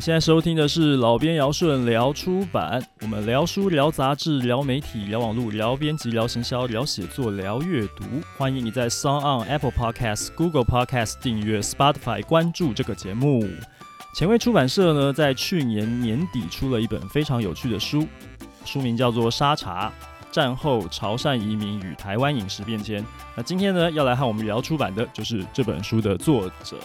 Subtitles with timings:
[0.00, 8.04] 你现在收听的是老编姚顺聊出版，我们聊书、聊杂志、聊媒体、聊网络、聊编辑、聊行销、聊写作、聊阅读。
[8.38, 13.46] 欢迎你在 SoundOn、Apple Podcast、Google Podcast 订阅、Spotify 关注这个节目。
[14.14, 18.08] 前卫出版社呢，在去年年底出了一本非常有趣的书，
[18.64, 19.92] 书名叫做《沙茶：
[20.32, 23.02] 战后潮汕移民与台湾饮食变迁》。
[23.36, 26.78] 那今天呢，要来和我们聊出版的就是这本书的作者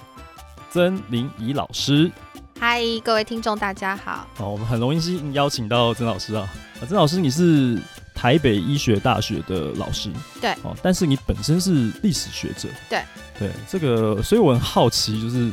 [0.69, 2.11] 曾林怡老师。
[2.57, 4.25] 嗨，各位听众，大家好。
[4.35, 6.49] 好，我们很荣幸邀请到曾老师啊。
[6.79, 7.77] 啊，曾老师，你是
[8.13, 10.09] 台北医学大学的老师，
[10.39, 10.51] 对。
[10.63, 13.01] 哦，但是你本身是历史学者，对。
[13.37, 15.51] 对，这个，所以我很好奇，就是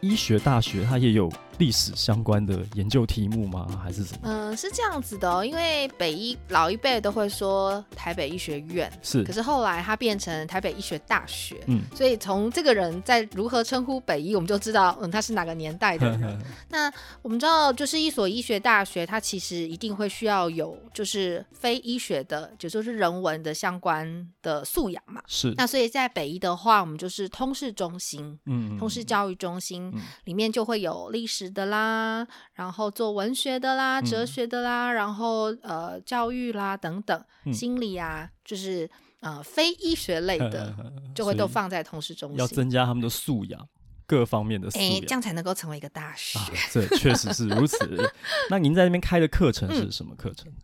[0.00, 3.78] 医学大学它也有历史相关的研究题目吗？
[3.84, 4.20] 还是什么？
[4.22, 16.40] 嗯，是这样子的哦，因为北医老一辈都会说台北医学院，是，可是后来它变成台北医学大学，嗯，所以从这个人在如何称呼北医，我们就知道，嗯，他是哪个年代的人。
[16.70, 25.20] 那我们知道，就是一所医学大学，它其实一定会需要有就是非医学的，就说是人文的相关的素养嘛。
[25.26, 25.52] 是。
[25.58, 38.88] 那所以在北医的话，我们就是通识中心，嗯，通识教育中心，嗯，里面就会有历史的啦，然后做文学的啦，哲学的啦，嗯、然后呃教育啦等等，嗯、心理啊，就是
[39.20, 40.74] 呃非医学类 的，
[41.14, 43.68] 就会都放在通识中心，要增加他们的素养，
[44.06, 46.38] 各方面的素养，这样才能够成为一个大学。
[46.38, 47.78] 啊、这确实是如此。
[48.50, 50.48] 那您在那边开的课程是什么课程？
[50.48, 50.54] 嗯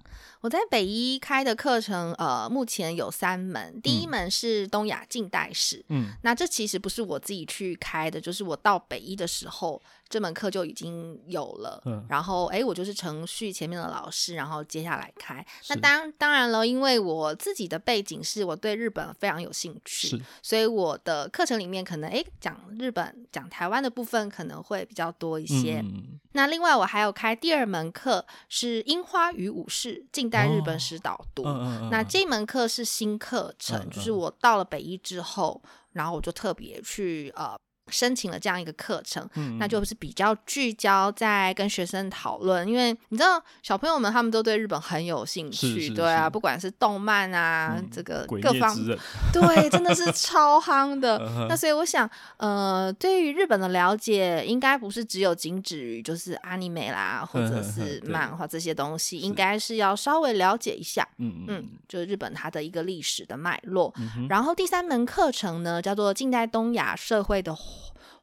[0.42, 3.80] 我在北医开的课程，呃，目前有三门。
[3.80, 11.82] 第一门是东亚近代史，嗯，那这其实不是我自己去开的，就是我到北医的时候，这门课就已经有了。
[11.86, 15.44] 嗯，然后，哎，我就是程序前面的老师，然后接下来开。
[15.68, 25.80] 那当当然了，因为我自己的背景是我对日本非常有兴趣，所以我的课程里面可能，哎，讲日本、讲台湾的部分可能会比较多一些。
[25.84, 31.42] 嗯，那另外我还有开第二门课是樱花与武士近代日本史导读，
[31.90, 35.60] 那这门课是新课程，就是我到了北一之后，
[35.92, 37.56] 然后我就特别去呃。
[37.88, 48.76] 申请了这样一个课程，嗯、那就是比较聚焦在跟学生讨论，因为你知道小朋友们他们都对日本很有兴趣，是是是对啊，不管是动漫啊，嗯、这个各方，
[49.32, 51.18] 对，真的是超夯的。
[51.48, 63.94] 那所以我想，呃，对于日本的了解，应该不是只有仅止于就是 anime 啦，或者是漫画这些东西， 应该是要稍微了解一下，嗯嗯，就是日本它的一个历史的脉络。
[63.98, 67.56] 嗯、然后第三门课程呢，叫做近代东亚社会的。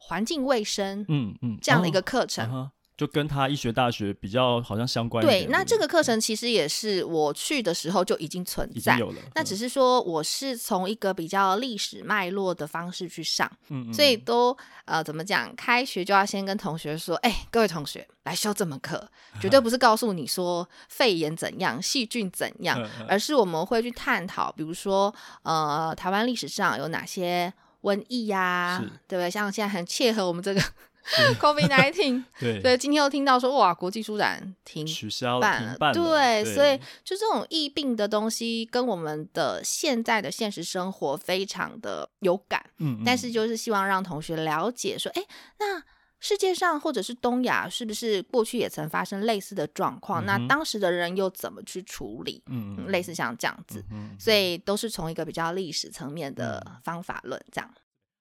[0.08, 5.26] 环境卫生，嗯嗯，这样的一个课程，哦啊，就跟他医学大学比较好像相关。
[5.26, 9.22] 对，那这个课程其实也是我去的时候就已经存在，有了。
[9.34, 14.56] 那只是说我是从一个比较历史脉络的方式去上，嗯嗯，所以都
[14.86, 19.10] 呃怎么讲，开学就要先跟同学说，哎、欸，各位同学来修这门课，
[19.42, 27.52] 绝对不是告诉你说肺炎怎样、细菌怎样，而是我们会去探讨，比如说呃台湾历史上有哪些。
[27.84, 29.30] 瘟疫呀、啊，对不对？
[29.30, 30.60] 像现在很切合我们这个
[31.40, 45.24] COVID-19， 对，所以今天又听到说哇，国际书展停取消了，停办了，对，对，所以就这种疫病的东西，跟我们的现在的现实生活非常的有感，嗯，嗯，但是就是希望让同学了解说，哎，
[45.60, 45.84] 那。
[46.24, 50.24] 世界上或者是东亚，是不是过去也曾发生类似的状况？
[50.24, 52.42] 嗯、那当时的人又怎么去处理？
[52.46, 57.70] 嗯，嗯，类似像这样子，嗯、所以都是从一个比较历史层面的方法论这样。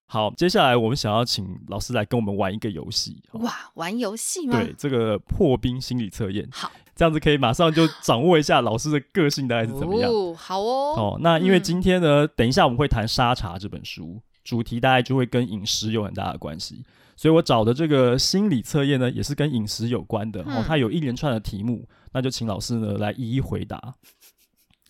[0.07, 3.23] 好，接下来我们想要请老师来跟我们玩一个游戏。
[3.35, 4.61] 哇，玩游戏吗？
[4.61, 6.49] 对，这个破冰心理测验。
[6.51, 10.11] 好，这样子可以马上就掌握一下老师的个性大概是怎么样。
[10.11, 10.95] 哦，好哦。
[10.97, 16.84] 哦，那因为今天呢，嗯、等一下我们会谈《沙茶》这本书，主题大概就会跟饮食有很大的关系。
[17.17, 20.65] 所以我找的这个心理测验呢，也是跟饮食有关的、嗯、哦。
[20.67, 23.95] 它有一连串的题目，那就请老师呢来一一回答。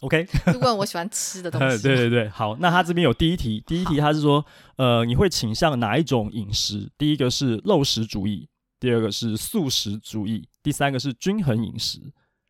[0.00, 0.27] OK？
[0.53, 2.56] 就问我喜欢吃的东西， 对对对，好。
[2.56, 4.44] 那他这边有第一题，第一题他是说，
[4.76, 6.91] 呃，你会倾向哪一种饮食？
[6.99, 8.49] 第一个是肉食主义，
[8.81, 12.00] 第二个是素食主义，第三个是均衡饮食。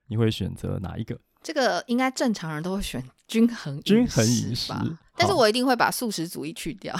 [0.09, 1.19] 你会选择哪一个？
[1.43, 4.73] 这个应该正常人都会选均衡均衡饮食，
[5.23, 6.95] 但是我一定会把素食主义去掉。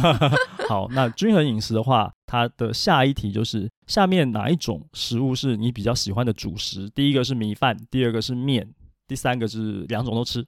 [0.68, 6.88] 好，那均衡饮食的话，它的下一题就是下面哪一种食物是你比较喜欢的主食？
[6.90, 8.74] 第一个是米饭，第二个是面，
[9.06, 10.44] 第三个是两种都吃。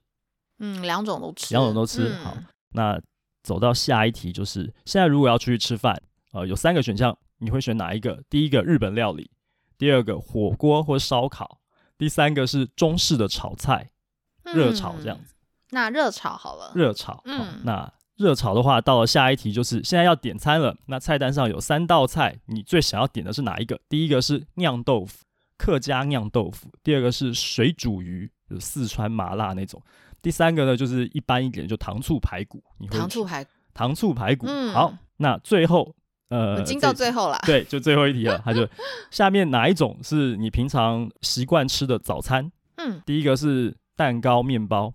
[0.58, 2.08] 嗯，两种都吃，两种都吃。
[2.08, 2.36] 嗯、好，
[2.72, 3.00] 那
[3.42, 6.00] 走到下一题就是现在如果要出去吃饭，
[6.32, 8.22] 呃，有三个选项，你会选哪一个？
[8.28, 9.30] 第一个日本料理，
[9.78, 11.60] 第二个火锅或烧烤，
[11.96, 13.90] 第三个是中式的炒菜，
[14.44, 15.32] 热炒这样子。
[15.32, 15.39] 嗯、
[15.70, 16.72] 那热炒好了。
[16.74, 17.92] 热炒，嗯，那。
[18.16, 20.76] 热炒的话，到了下一题就是现在要点餐了。
[20.84, 23.80] 那菜单上有三道菜，你最想要点的是哪一个？
[23.88, 25.24] 第一个是酿豆腐，
[25.56, 29.80] 客家酿豆腐；第二个是水煮鱼，就是四川麻辣那种；
[30.20, 32.62] 第三个呢，就是一般一点，就糖醋排骨。
[32.76, 34.46] 你会糖醋排糖醋排骨。
[34.46, 35.94] 嗯、好，那最后
[36.28, 38.38] 呃，已经到最后了，对，就最后一题了。
[38.44, 38.68] 他就
[39.10, 42.52] 下面哪一种是你平常习惯吃的早餐？
[42.76, 44.92] 嗯，第一个是蛋糕面包，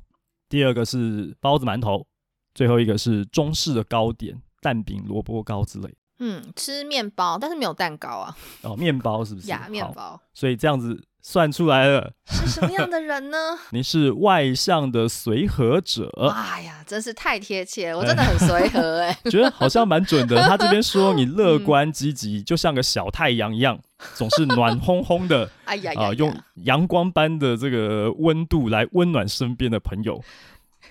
[0.56, 2.08] 第二个是包子馒头。
[2.54, 5.94] 最后一个是中式的糕点，蛋饼、萝卜糕之类。
[6.20, 8.38] 嗯，吃面包，但是没有蛋糕啊。
[8.62, 9.50] 哦，面包是不是？
[9.50, 10.18] 呀，面包。
[10.34, 13.38] 所以这样子算出来了，是什么样的人呢？
[13.74, 16.08] 你是外向的随和者。
[16.32, 19.18] 哎呀，真是太贴切了，我真的很随和哎、欸。
[19.32, 20.40] 觉得好像蛮准的。
[20.44, 23.80] 他这边说你乐观积极，就像个小太阳一样，
[24.14, 25.50] 总是暖烘烘的。
[25.66, 26.32] 哎呀用
[26.64, 30.24] 阳光般的这个温度来温暖身边的朋友。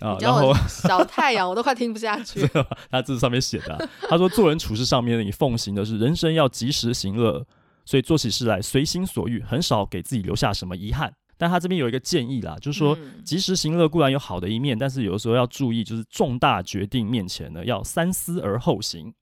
[0.01, 2.45] 啊，然后小太阳我都快听不下去。
[2.91, 7.47] 他这上面写的、啊，他说做人处事上面你奉行的是人生要及时行乐，
[7.85, 11.13] 所以做起事来随心所欲，很少给自己留下什么遗憾。
[11.37, 19.13] 但他这边有一个建议啦，就是说及时行乐固然有好的一面，但是有的时候要注意，就是重大决定面前呢，要三思而后行。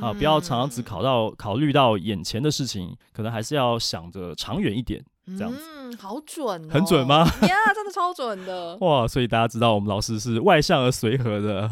[0.00, 5.00] 啊，不要常常只考到考虑到眼前的事情，可能还是要想着长远一点。
[5.38, 7.18] 这样子，嗯，好准、哦，很准吗？
[7.42, 9.06] 呀， 真的超准的 哇！
[9.06, 11.70] 所以大家知道我们老师是外向而随和的。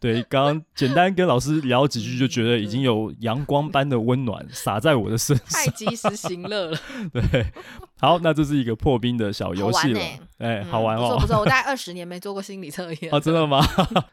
[0.00, 6.78] 对，刚刚简单跟老师聊几句，就觉得已经有阳光般的温暖洒在我的身上，太及时行乐了。
[7.12, 7.52] 对，
[8.00, 10.00] 好，那这是一个破冰的小游戏了，
[10.38, 11.00] 哎、欸，好玩哦。
[11.00, 13.12] 不错不错，我大概二十年没做过心理测验。
[13.12, 13.62] 啊，真的吗？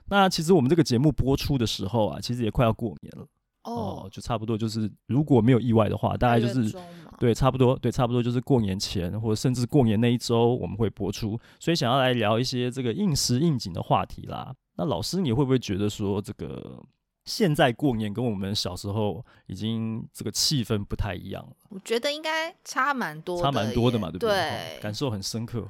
[0.10, 3.26] 那其实我们这个节目播出的时候啊，其实也快要过年了。
[3.64, 6.76] 哦，就差不多就是，如果没有意外的话，大概就是
[7.22, 14.52] 对，差不多对，差不多就是过年前或者甚至过年那一周我们会播出，所以想要来聊一些这个应时应景的话题啦。
[14.76, 16.82] 那老师，你会不会觉得说，这个
[17.26, 21.56] 现在过年跟我们小时候已经这个气氛不太一样了？
[21.70, 24.30] 我觉得应该差蛮多，差蛮多的嘛，对不对？
[24.30, 25.68] 对，感受很深刻。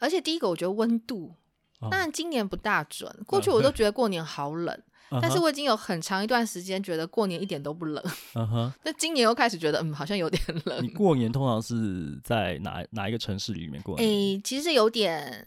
[0.00, 1.32] 而且第一个，我觉得温度，
[1.90, 4.78] 但今年不大准，过去我都觉得过年好冷。
[5.20, 8.02] 但是我已经有很长一段时间觉得过年一点都不冷，
[8.32, 8.72] 嗯哼。
[8.82, 10.82] 那今年又开始觉得，嗯，好像有点 冷。
[10.82, 13.94] 你过年通常是在哪哪一个城市里面过？
[13.98, 15.46] 诶、欸，其实有点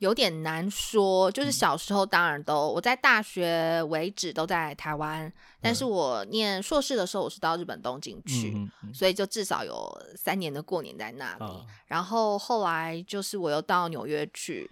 [0.00, 1.30] 有点难说。
[1.32, 11.44] 就是小时候当然都、嗯、我在大学为止都在台湾，但是我念硕士的时候我是到日本东京去，嗯、所以就至少有三年的过年在那里。
[11.46, 14.70] 嗯、然后后来就是我又到纽约去。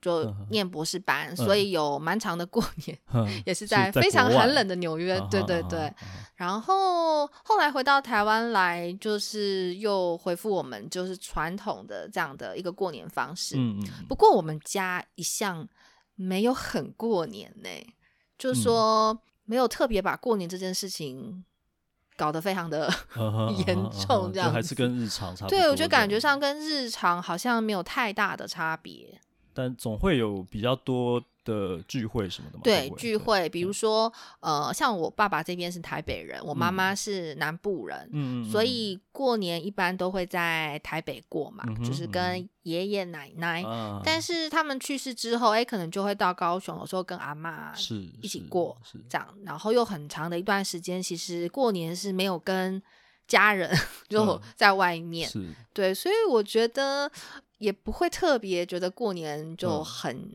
[0.00, 5.18] 就念博士班，嗯、所以有蛮长的过年，嗯、 也是在非常寒冷的纽约。
[5.18, 5.94] 嗯、对对对，嗯、
[6.36, 13.56] 然后后来回到台湾来，就是又恢复我们就是传统的这样的一个过年方式。
[13.58, 14.06] 嗯嗯。
[14.08, 15.68] 不过我们家一向
[16.14, 17.68] 没有很过年呢，
[18.38, 21.44] 就是说没有特别把过年这件事情
[22.16, 22.90] 搞得非常的
[23.66, 23.76] 严
[24.06, 25.58] 重，这样还是跟日常差不多。
[25.58, 29.20] 对，我觉得感觉上跟日常好像没有太大的差别。
[29.60, 32.62] 但总会有比较多的聚会什么的嘛？
[32.64, 34.10] 对，聚会，比如说，
[34.40, 43.62] 呃，像我爸爸这边是台北人，嗯、我妈妈是南部人，嗯，所以过年一般都会在台北过嘛，嗯、就是跟爷爷奶奶。
[43.66, 52.82] 嗯、但是他们去世之后，哎，可能就会到高雄，有时候跟阿妈是一起过，是这样，然后又很长的一段时间，其实过年是没有跟
[53.26, 53.70] 家人
[54.08, 57.10] 就在外面，嗯、对，所以我觉得。
[57.60, 60.28] 也不会特别觉得过年就很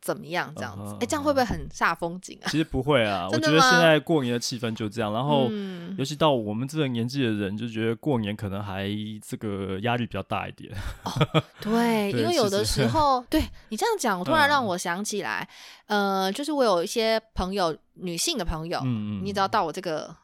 [0.00, 2.46] 怎么样这样子，哎、嗯，这样会不会很煞风景啊？
[2.48, 5.12] 其实不会啊， 我觉得现在过年的气氛就这样。
[5.12, 5.50] 然后，
[5.98, 8.88] 尤其到我们这个年纪的人，就觉得过年可能还
[9.26, 10.72] 这个压力比较大一点。
[11.04, 15.48] 哦、对，对因为有的时 候，对你这样讲，我突然让我想起来，
[15.86, 17.76] 嗯、呃，就是我有一些朋友。
[17.96, 20.14] 女性的朋友，嗯嗯，你只要到我这个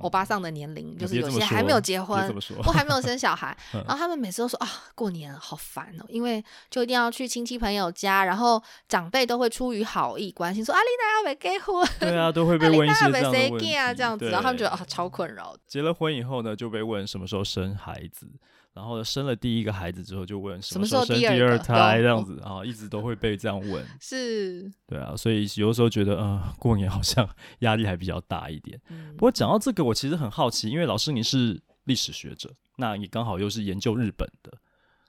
[0.00, 2.20] 欧巴桑的年龄，嗯嗯，就是有些还没有结婚，
[2.62, 11.88] 或 还没有生小孩， 然后他们每次都说啊，过年好烦哦，因为就一定要去亲戚朋友家，然后长辈都会出于好意关心说啊，你哪要没结婚？
[12.00, 15.56] 对啊， 都会被问一些这样的问题啊，这样子，然后他们觉得啊，超困扰。
[15.66, 18.26] 结了婚以后呢，就被问什么时候生孩子。
[18.74, 23.84] 然后生了第一个孩子之后，就问什么时候生第二胎这样子啊，一直都会被这样问。
[24.00, 27.28] 是，对啊，所以有的时候觉得，嗯、呃，过年好像
[27.60, 28.80] 压力还比较大一点。
[28.88, 34.50] 嗯、不过讲到这个，我其实很好奇，因为老师你是历史学者，那你刚好又是研究日本的，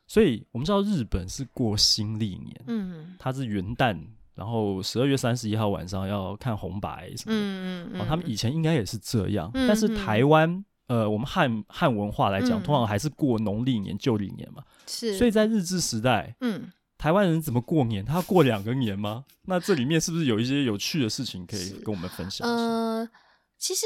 [0.08, 3.98] 所以我们知道日本是过新历年，嗯，它是元旦，
[4.36, 10.65] 然后十二月三十一号晚上要看红白什么的，嗯嗯嗯、哦，他们以前应该也是这样，嗯、但是台湾。
[10.88, 14.63] 呃，我们汉汉文化来讲，嗯、通常还是过农历年、旧历年嘛。
[14.88, 18.04] 是，所以在日治时代，嗯，台湾人怎么过年？
[18.04, 19.25] 他要过两个年吗？
[19.44, 22.48] 那这里面是不是有一些有趣的事情可以跟我们分享？
[22.48, 23.10] 嗯、呃，
[23.58, 23.86] 其实。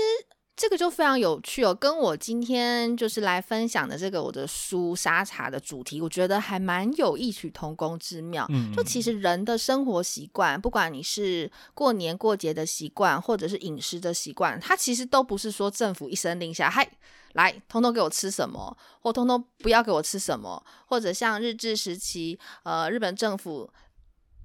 [0.58, 8.44] 这个就非常有趣哦，跟我今天就是来分享的这个我的书沙茶的主题，我觉得还蛮有异曲同工之妙。
[8.50, 16.90] 嗯，就其实人的生活习惯，不管你是过年过节的习惯，或者是饮食的习惯，它其实都不是说政府一声令下，嗨，
[17.34, 23.70] 来，通通给我吃什么，或通通不要给我吃什么，或者像日治时期，呃，日本政府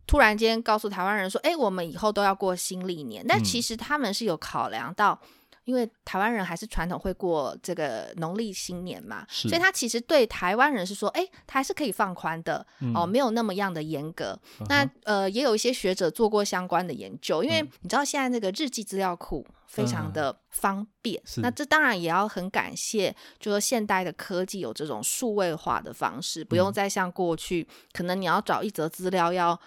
[0.07, 5.19] 突然间告诉台湾人说，哎，我们以后都要过新历年，但其实他们是有考量到。
[5.65, 14.39] 因为台湾人还是传统会过这个农历新年嘛，所以他其实对台湾人是说，哎，他还是可以放宽的、嗯、哦，没有那么样的严格。
[14.61, 29.61] 嗯、那呃，也有一些学者做过相关的研究，因为你知道现在那个日记资料库非常的方便，嗯、那这当然也要很感谢，就是现代的科技有这种数位化的方式，不用再像过去，嗯、可能你要找一则资料要。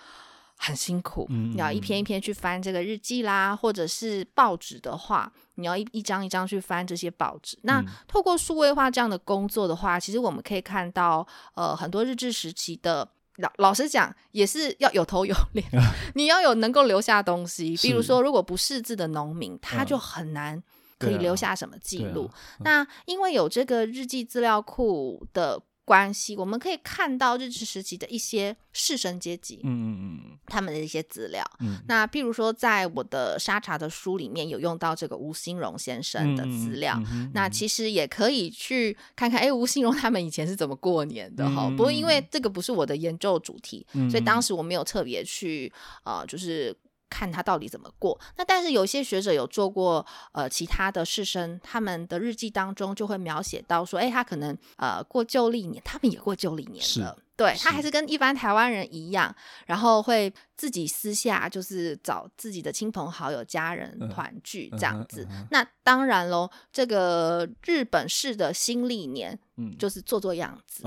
[0.57, 7.57] 很辛苦，你要一篇一篇去翻这个日记啦，或者是报纸的话，你要一一张一张去翻这些报纸。
[7.63, 13.07] 那透过数位化这样的工作的话，其实我们可以看到，呃，很多日治时期的
[13.37, 15.65] 老老实讲，也是要有头有脸，
[16.15, 17.75] 你要有能够留下东西。
[17.77, 20.61] 比如说，如果不识字的农民，他就很难
[20.97, 22.29] 可以留下什么记录。
[22.59, 25.61] 那因为有这个日记资料库的。
[25.85, 31.45] 关系，我们可以看到日治时期的一些士绅阶级，嗯嗯嗯，他们的一些资料。
[31.59, 41.67] 嗯，那譬如说，在我的沙茶的书里面有用到这个吴兴荣先生的资料，嗯嗯、那其实也可以去看看，哎，吴兴荣他们以前是怎么过年的哈？
[41.69, 45.71] 嗯、不过因为这个不是我的研究主题，嗯、所以当时我没有特别去
[46.03, 46.75] 呃，就是。
[47.09, 48.19] 看他到底怎么过。
[48.37, 57.17] 那但是有些学者有做过呃其他的士绅，他们的日记当中就会描写到说，哎，他可能呃过旧历年，他们也过旧历年了。
[57.37, 65.23] 对，他还是跟一般台湾人一样，然后会自己私下就是找自己的亲朋好友、家人团聚这样子。
[65.23, 70.85] 嗯嗯嗯、那当然喽，这个日本式的新历年，嗯，就是做做样子。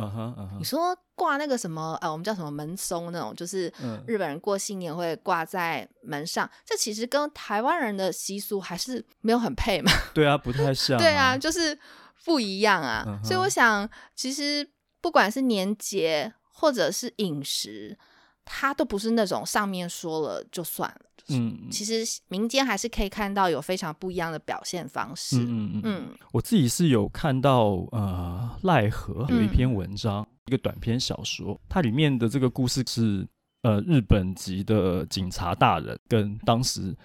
[0.59, 3.71] 你说挂那个什么呃，我们叫什么门松那种，就是
[4.07, 9.93] 日本人过新年会挂在门上，嗯、这其实跟台湾人的习俗还是没有很配嘛。
[10.15, 10.99] 对啊，不太像、啊。
[10.99, 11.79] 对啊，就是
[12.25, 13.05] 不一样啊。
[13.07, 13.87] 嗯、所以我想，
[14.17, 14.67] 其实
[15.03, 16.33] 不管是年节。
[16.59, 17.97] 或者是饮食，
[18.45, 21.01] 它都不是那种上面说了就算了。
[21.29, 25.37] 嗯，其实民间还是可以看到有非常不一样的表现方式。
[25.39, 25.83] 嗯嗯嗯。
[25.85, 33.25] 嗯我自己是有看到呃，赖和有一篇文章，嗯、一个短篇小说，它里面的这个故事是
[33.63, 36.97] 呃，日本籍的警察大人跟当时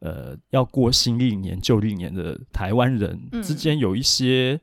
[0.00, 4.60] 呃要过新历年旧历年的台湾人之间有一些。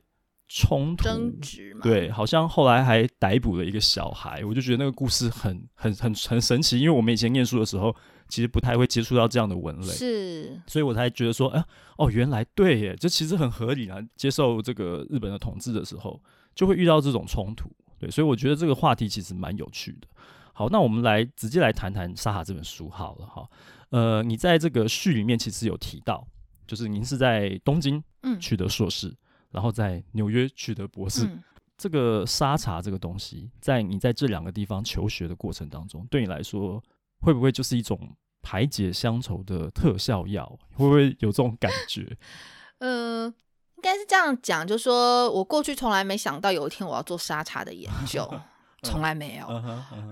[0.48, 7.94] 冲突争执嘛，对，好像后来还逮捕了一个小孩，我就觉得那个故事很很很很神奇，因为我们以前念书的时候，
[8.28, 11.64] 其实不太会接触到这样的文类，是，所以我才觉得说，哎，
[11.98, 13.98] 哦，原来对耶，这其实很合理啊。
[14.16, 16.22] 接受这个日本的统治的时候，
[16.54, 20.06] 就会遇到这种冲突，对，所以我觉得这个话题其实蛮有趣的。
[20.52, 23.48] 好，那我们来直接来谈谈《沙哈》这本书好了哈。
[23.90, 26.24] 呃，你在这个序里面其实有提到，
[26.68, 28.00] 就是您是在东京
[28.38, 29.08] 取得硕士。
[29.08, 29.16] 嗯
[29.50, 31.42] 然后在纽约取得博士，嗯、
[31.76, 36.82] 这个沙茶这个东西，在你在这两个地方求学的过程当中，对你来说
[37.20, 37.98] 会不会就是一种
[38.42, 40.46] 排解乡愁的特效药？
[40.74, 42.16] 会不会有这种感觉？
[42.78, 48.28] 呃，应该是这样讲，就是说我过去从来没想到有一天我要做沙茶的研究，
[48.82, 49.46] 从来没有。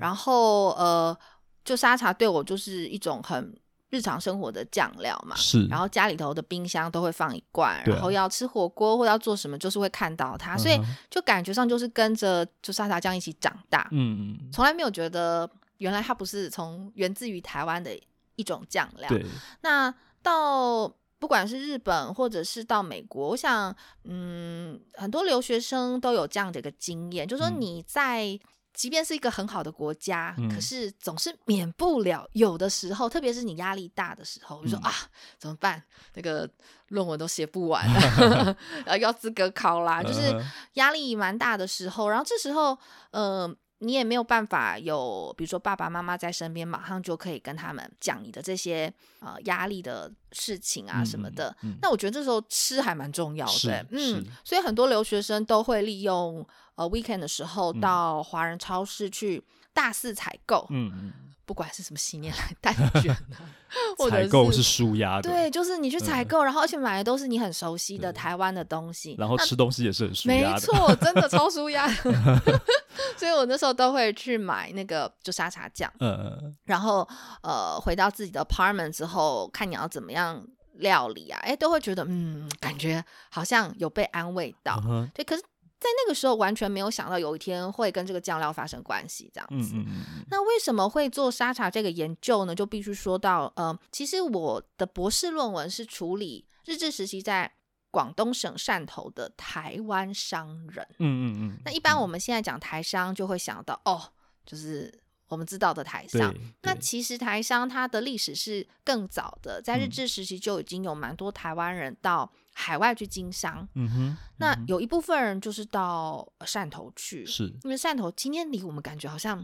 [0.00, 1.16] 然后呃，
[1.64, 3.54] 就沙茶对我就是一种很。
[3.94, 10.76] 日常生活的酱料嘛，是，然后家里头的冰箱都会放一罐，然后要吃火锅或要做什么，就是会看到它，嗯、所以
[11.08, 15.48] 就感觉上就是跟着就沙茶酱一起长大，嗯嗯，从来没有觉得
[15.78, 17.96] 原来它不是从源自于台湾的
[18.34, 19.08] 一种酱料。
[19.08, 19.24] 对，
[19.60, 23.72] 那到不管是日本或者是到美国，我想，
[24.02, 28.36] 嗯，很多留学生都有这样的一个经验，就是说你在。
[28.74, 34.92] 嗯即便是一个很好的国家，嗯、可是总是免不了有的时候，特别是你压力大的时候，比如说啊，
[35.38, 35.80] 怎么办？
[36.14, 36.50] 那个
[36.88, 37.86] 论文都写不完，
[38.84, 42.08] 然后要资格考啦，就是压力蛮大的时候。
[42.08, 42.76] 然后这时候，
[43.12, 43.48] 呃，
[43.84, 51.54] 你也没有办法有，比如说爸爸妈妈在身边，马上就可以跟他们讲你的这些呃压力的事情啊什么的。
[51.62, 56.44] 嗯嗯、那我觉得这时候吃还蛮重要的，嗯，所以很多留学生都会利用。
[56.76, 59.40] 呃，weekend 的时候到华人超市去
[59.74, 61.12] 大肆采购，嗯嗯，
[61.44, 63.44] 不管是什么新年来蛋卷啊，
[64.08, 72.40] 采购是舒压的，对，就是你去采购，然后而且买的都是你很熟悉的台湾的东西，然后吃东西也是很舒压的，没错，真的超舒压的。
[73.18, 77.06] 所以我那时候都会去买那个就沙茶酱，嗯，然后
[77.42, 85.42] 呃回到自己的 apartment 之后，看你要怎么样料理啊，哎，都会觉得嗯，感觉好像有被安慰到，嗯、对，可是。
[85.84, 89.74] 在那个时候，完全没有想到有一天会跟这个酱料发生关系，这样子。
[89.76, 90.24] 嗯嗯嗯。
[90.30, 92.54] 那为什么会做沙茶这个研究呢？
[92.54, 97.52] 就必须说到，呃，其实我的博士论文是处理日治时期在
[97.90, 100.86] 广东省汕头的台湾商人。
[101.00, 101.58] 嗯嗯嗯。
[101.66, 104.00] 那一般我们现在讲台商，就会想到哦，
[104.46, 104.90] 就是
[105.34, 106.34] 我们知道的台商。
[106.62, 112.32] 那其实台商它的历史是更早的，在日治时期就已经有蛮多台湾人到。
[112.56, 119.36] 海外去经商，嗯哼，那有一部分人就是到汕头去，是因为汕头今天离我们感觉好像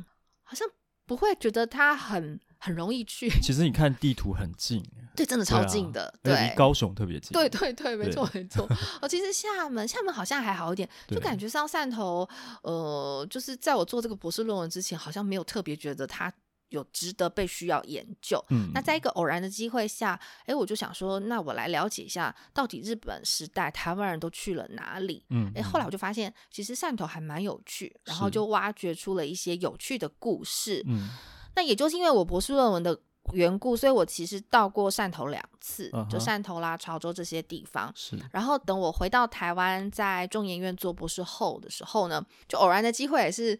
[0.44, 0.64] 好像
[1.06, 3.28] 不会觉得它很很容易去。
[3.42, 4.80] 其实你看地图很近，
[5.16, 7.32] 对，真的超近的，对，离高雄特别近。
[7.32, 8.68] 对对对，没错 没错。
[9.02, 12.28] 哦，其实厦门厦门好像还好一点，就感觉上汕头，
[12.62, 16.32] 呃，就是在我做这个博士论文之前，好像没有特别觉得它。
[16.70, 18.40] 有值得被需要研究。
[18.50, 25.24] 嗯，那在一个偶然的机会下，哎，我就想说，那我来了解一下，到底日本时代台湾人都去了哪里？
[25.30, 30.80] 嗯，哎，后来我就发现，其实汕头还蛮有趣，然后就挖掘出了一些有趣的故事。
[30.86, 31.10] 嗯，
[31.54, 32.98] 那也就是因为我博士论文的
[33.32, 37.92] 缘故，所以我其实到过汕头两次，就汕头啦、潮州这些地方。
[37.94, 43.58] 是，然后等我回到台湾，在中研院做博士后的时候呢，就偶然的机会也是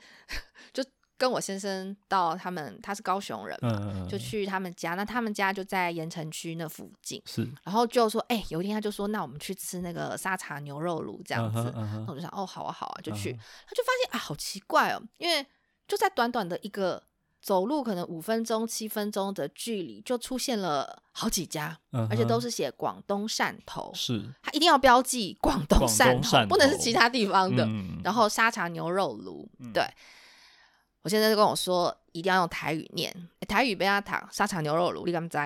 [0.73, 0.85] 就。
[1.21, 4.95] 跟我先生到他们，他是高雄人嘛，嗯、就去他们家。
[4.95, 7.47] 那他们家就在盐城区那附近，是。
[7.63, 11.59] 然后就说，哎、欸，有一天他就说，那我们去吃那个沙茶牛肉炉这样子。
[11.77, 13.33] 嗯嗯、那我就想，哦，好啊，好啊，就去。
[13.33, 15.47] 嗯、他就发现啊，好奇怪哦，因为
[15.87, 17.03] 就在短短的一个
[17.41, 24.23] 走路可能五分钟、七分钟的距离，就出现了好几家，嗯、而且都是写广东汕头，是。
[24.43, 27.65] 它一定要标记广东汕头，头不能是其他地方的。
[27.65, 29.83] 嗯、然后沙茶牛肉炉，嗯、对。
[31.03, 35.39] 我现在就跟我说，一定要用台语念，欸、台语被他躺沙茶牛肉炉，你敢知？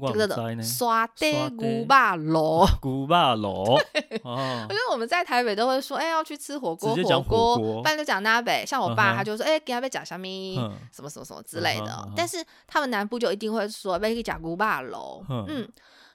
[0.00, 3.78] 这个的刷爹古巴罗，古巴罗。
[4.24, 8.64] 因为我们在台北都会说，哎、欸，要去吃火锅，火锅，不然就讲那北。
[8.66, 10.56] 像我爸，他就说，哎、uh，给他被讲虾米，
[10.90, 11.86] 什么什么什么之类的。
[11.86, 12.12] Uh uh.
[12.16, 15.22] 但是他们南部就一定会说，被讲古巴罗。
[15.28, 15.44] Uh huh.
[15.48, 15.68] 嗯，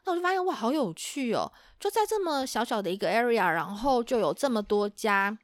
[0.05, 1.51] 那我就发现哇，好有趣哦！
[1.79, 5.37] 就在这么小小的一个 area，然后就有这么多家。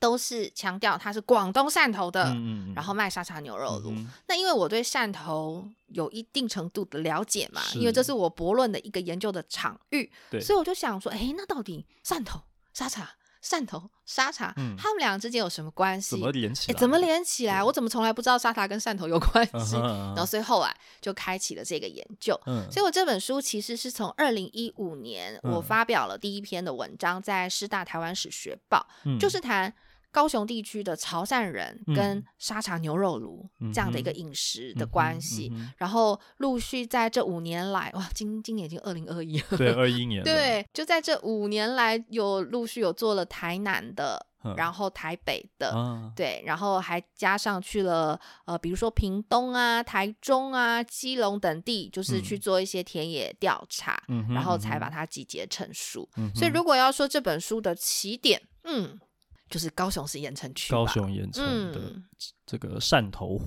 [0.00, 3.80] 都是强调它是广东汕头的，嗯嗯然后卖沙茶牛肉
[4.26, 10.10] 那因为我对汕头有一定程度的了解嘛，因为这是我博论的一个研究的场域，
[10.40, 12.40] 所以我就想说，哎，那到底汕头
[12.72, 13.10] 沙茶、
[13.44, 16.12] 汕头沙茶，嗯、他们俩之间有什么关系？
[16.12, 16.78] 怎么连起来？
[16.78, 17.62] 怎么连起来？
[17.62, 19.76] 我怎么从来不知道沙茶跟汕头有关系？
[19.76, 22.40] 嗯嗯、然后所以后来就开启了这个研究。
[22.46, 29.74] 嗯、所以我这本书其实是从二零一五年我发表了第一篇的文章，在师大台湾史学报，嗯、就是谈。
[30.12, 56.08] 高雄地区的潮汕人跟沙茶牛肉炉这样的一个饮食的关系，然后陆续在这五年来，哇，今今年已经二零二一了，对，二一年， 对，就在这五年来有陆续有做了台南的，然后台北的，对，然后还加上去了呃，比如说屏东啊、台中啊、基隆等地，就是去做一些田野调查，然后才把它集结成书。
[56.34, 58.98] 所以如果要说这本书的起点，嗯。
[59.50, 61.80] 就是高雄市盐城区，高雄盐埕的
[62.46, 63.38] 这个汕头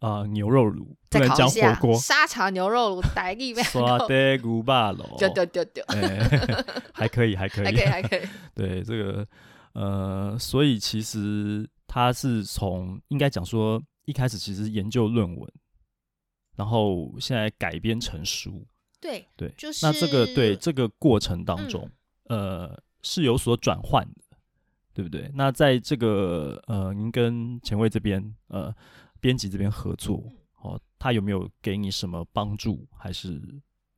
[0.00, 5.84] 啊牛肉炉，再讲火锅沙茶牛肉炉，台语刷的古巴楼，丢丢丢丢，
[6.92, 7.64] 还可以还可以。
[7.64, 9.26] 还可以还可以， 对这个
[9.72, 15.52] 呃，所以其实他是从应该讲说一开始其实研究论文，
[16.56, 18.66] 然后现在改编成书，
[19.00, 21.88] 对对，就是那这个对这个过程当中，
[22.24, 24.25] 呃是有所转换的。
[24.96, 25.30] 对不对？
[25.34, 28.74] 那在这个呃，您跟前卫这边呃，
[29.20, 30.24] 编辑这边合作，
[30.62, 32.88] 哦，他有没有给你什么帮助？
[32.96, 33.38] 还是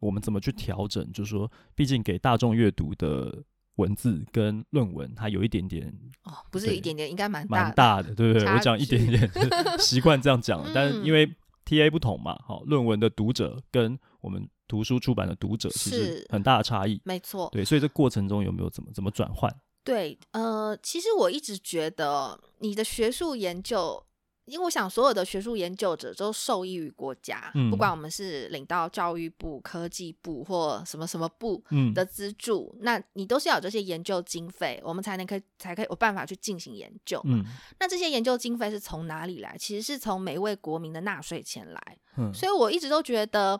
[0.00, 1.08] 我们怎么去调整？
[1.12, 3.44] 就是说，毕竟给大众阅读的
[3.76, 5.86] 文字跟论文，它有一点点
[6.24, 8.48] 哦，不是一点点，应该蛮蛮大的，对不对？
[8.52, 9.30] 我讲一点点，
[9.78, 10.60] 习惯这样讲。
[10.64, 11.32] 嗯、但是因为
[11.64, 17.48] TA 不同嘛，好、哦，论文的读者跟我们图书出版的读者其实很大的差异，没错。
[17.52, 19.54] 对，所以这过程中有没有怎么怎么转换？
[19.88, 24.04] 对，呃，其实我一直觉得你的学术研究，
[24.44, 37.18] 因为我想所有的学术研究者都受益于国家，嗯、不管我们是领到教育部、科技部或什么什么部的资助，嗯、那你都是要有这些研究经费，我们才能可以才可以有办法去进行研究。
[37.24, 37.42] 嗯，
[37.80, 39.56] 那这些研究经费是从哪里来？
[39.58, 41.98] 其实是从每一位国民的纳税钱来。
[42.18, 43.58] 嗯，所以我一直都觉得。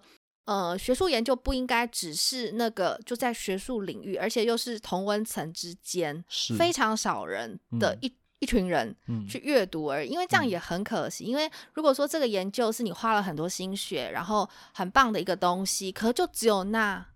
[0.48, 6.24] 呃，学术研究不应该只是那个就在学术领域，而且又是同温层之间
[6.56, 8.96] 非常少人的一、嗯、一群人
[9.28, 11.24] 去阅读而已，嗯、因为这样也很可惜。
[11.24, 17.06] 嗯、因为如果说这个研究是你花了很多心血，然后很棒的一个东西，可就只有那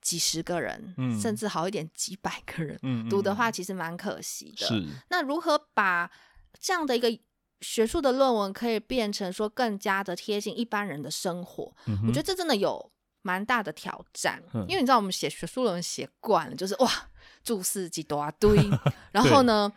[0.00, 2.76] 几十个人，嗯、甚至好一点几百个人
[3.08, 4.66] 读的话，其实蛮可惜的。
[4.66, 4.84] 是。
[5.08, 6.10] 那如何把
[6.58, 7.16] 这样的一个
[7.60, 11.72] 学术的论文可以变成说更加的贴近一般人的生活？
[11.86, 12.90] 嗯、我觉得这真的有
[13.22, 14.42] 蛮大的挑战。
[14.54, 16.90] 嗯、因为你知道，我们写学术论文写惯了，就是哇，
[17.42, 18.58] 注释几大堆，
[19.12, 19.72] 然后呢？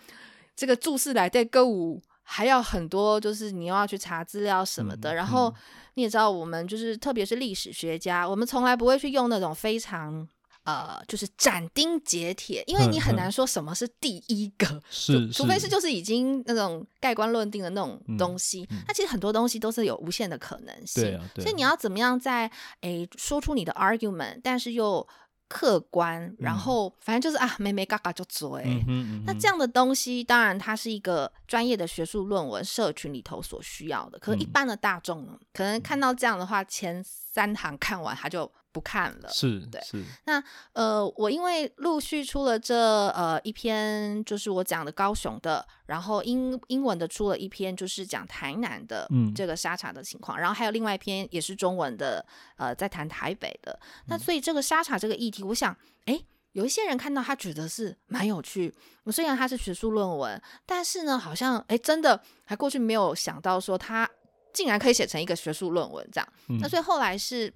[0.55, 5.13] 这个注释来对歌舞还要很多，就是你又要去查资料什么的。
[5.13, 5.55] 嗯、然后
[5.93, 10.27] 你也知道，我们就是特别是历史学家，我们从来不会去用那种非常
[10.69, 18.67] 呃，就是斩钉截铁，因为你很难说什么是第一个， 是除非是就是已经那种盖棺论定的那种东西。
[18.69, 22.51] 那、嗯嗯、其实很多东西都是有无限的可能性，对啊对啊，所以你要怎么样在
[22.82, 25.08] 诶说出你的 argument，但是又。
[25.51, 28.62] 客观，然后反正就是啊，没没嘎嘎就做。
[28.62, 34.19] 嗯嗯、那这样的东西，当然它是一个专业的学术论文社群里头所需要的。
[34.19, 38.51] 可是，一般的大众、嗯、可能看到这样的话，前三行看完他就。
[38.71, 40.41] 不看了，是对，是那
[40.73, 52.23] 呃，我因为陆续出了这呃一篇，就是我讲的高雄的，然后英英文的出了一篇，就是讲台南的这个沙茶的情况，嗯、然后还有另外一篇也是中文的，
[52.57, 53.77] 呃，在谈台北的。
[54.05, 58.71] 那所以这个沙茶这个议题，我想，哎，有一些人看到他觉得是蛮有趣。
[59.11, 64.07] 虽然他是学术论文，但是呢，好像哎，真的还过去没有想到说他
[64.53, 66.33] 竟然可以写成一个学术论文这样。
[66.47, 67.53] 嗯、那所以后来是。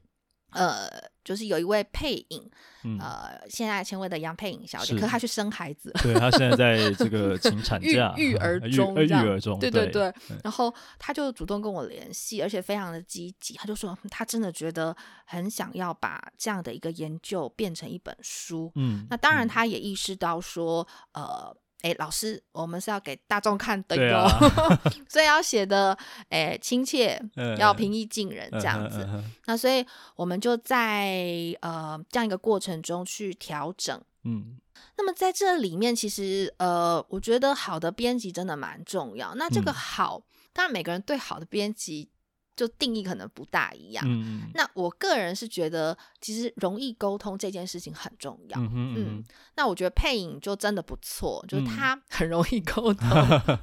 [0.56, 0.88] 呃，
[1.24, 2.48] 就是有一位配影，
[2.84, 10.12] 嗯、呃，现在前卫的杨配影小姐，可是她去生孩子，对，她现在在 这个请产假，育儿 中，育儿中，对对对。
[10.12, 18.72] 对然后她就主动跟我联系，而且非常的积极，她就说她真的觉得很想要把这样的一个研究变成一本书。
[18.76, 21.58] 嗯，那当然她也意识到说，嗯、呃。
[21.84, 25.96] 哎，老师，我们是要给大众看的哟，啊、 所以要写的
[26.30, 29.04] 哎亲切，嗯、要平易近人这样子。
[29.04, 31.22] 嗯嗯嗯、那所以我们就在
[31.60, 34.02] 呃这样一个过程中去调整。
[34.24, 34.58] 嗯，
[34.98, 39.36] 那么在这里面，其实呃，我觉得好的编辑真的蛮重要。
[39.36, 42.10] 那这个好，嗯、当然每个人对好的编辑。
[42.56, 44.06] 就定义可能不大一样。
[44.08, 48.60] 嗯，那我个人是觉得，其实容易沟通这件事情很重要。
[48.60, 49.24] 嗯嗯，嗯。
[49.56, 53.60] 那我觉得配影就真的不错，就是他 很容易沟通，嗯、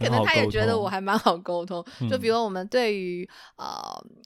[0.00, 1.84] 可能他也觉得我还蛮好沟通。
[2.00, 3.74] 嗯、就比如我们对于呃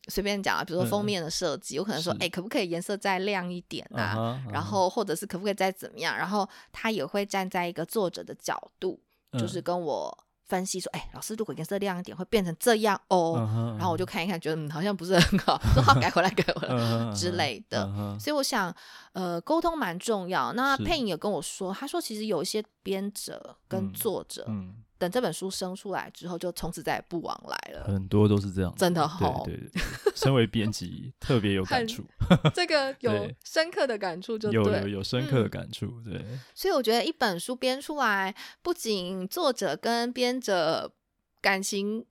[0.08, 4.14] 随便讲啊，比如说封面的设计，嗯、我可能说，哎、欸，可不可以颜色再亮一点啊？
[4.16, 6.16] 嗯嗯、然后或者是可不可以再怎么样？
[6.16, 9.00] 然后他也会站在一个作者的角度，
[9.38, 10.24] 就是跟我。
[10.48, 13.34] 分析说，哎、欸，老师，如果颜色亮一点，会变成这样哦。
[13.36, 17.84] Uh huh, 然后我就看一看，觉得嗯，好像不是很好，说 好改回来，改回来、uh huh, 之类的。
[17.84, 18.20] Uh huh.
[18.20, 18.74] 所以我想，
[19.12, 20.52] 呃，沟通蛮重要。
[20.54, 24.44] 那配影也跟我说，是他说其实有一些编者跟作者。
[24.48, 27.84] 嗯嗯等这本书生出来之后，就从此再也不往来了。
[27.84, 29.44] 很多都是这样，真的好。
[29.44, 29.82] 对对对，
[30.14, 32.04] 身为编辑特别有感触，
[32.52, 36.22] 这个 有深刻的感触，就有有深刻的感触，对。
[36.52, 40.92] 所以我觉得一本书编出来，不仅作者跟编者
[41.40, 42.04] 感情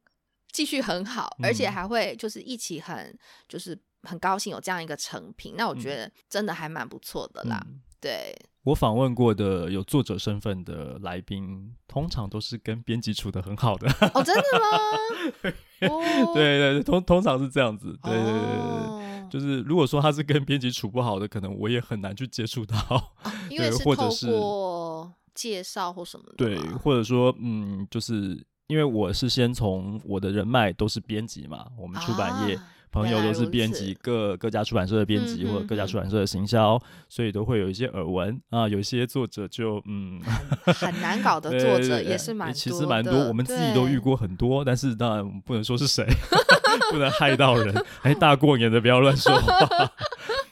[0.51, 3.13] 继续很好，而且还会就是一起很
[3.49, 5.55] 就是很高兴有这样一个成品。
[5.57, 7.61] 那我觉得真的还蛮不错的啦，
[7.99, 8.33] 对。
[8.67, 13.87] 我访问过的有作者身份的来宾，通常都是跟编辑处的很好的。
[14.13, 15.53] 哦，真的吗？
[16.33, 17.97] 对对对，通通常是这样子。
[18.03, 22.77] 对对对对，哦、就是如果说他是跟编辑处不好的，可能我也很难去接触到。
[22.89, 23.01] 哦、
[23.49, 23.95] 因为是透
[24.27, 26.33] 过介绍或什么的。
[26.35, 32.55] 对，或者说，嗯，就是因为我是先从我的人脉都是编辑嘛，我们出版业。
[32.55, 38.67] 啊朋友都是编辑，各各家出版社的编辑或者各家出版社的行销，所以都会有一些耳闻啊。
[38.67, 40.19] 有些作者就嗯
[40.63, 46.05] 很，很难搞的作者 也是蛮多，其实蛮多，我们自己都遇过很多，但是当然不能说是谁，
[46.91, 47.73] 不能害到人。
[48.03, 49.91] 哎，大过年的不要乱说话。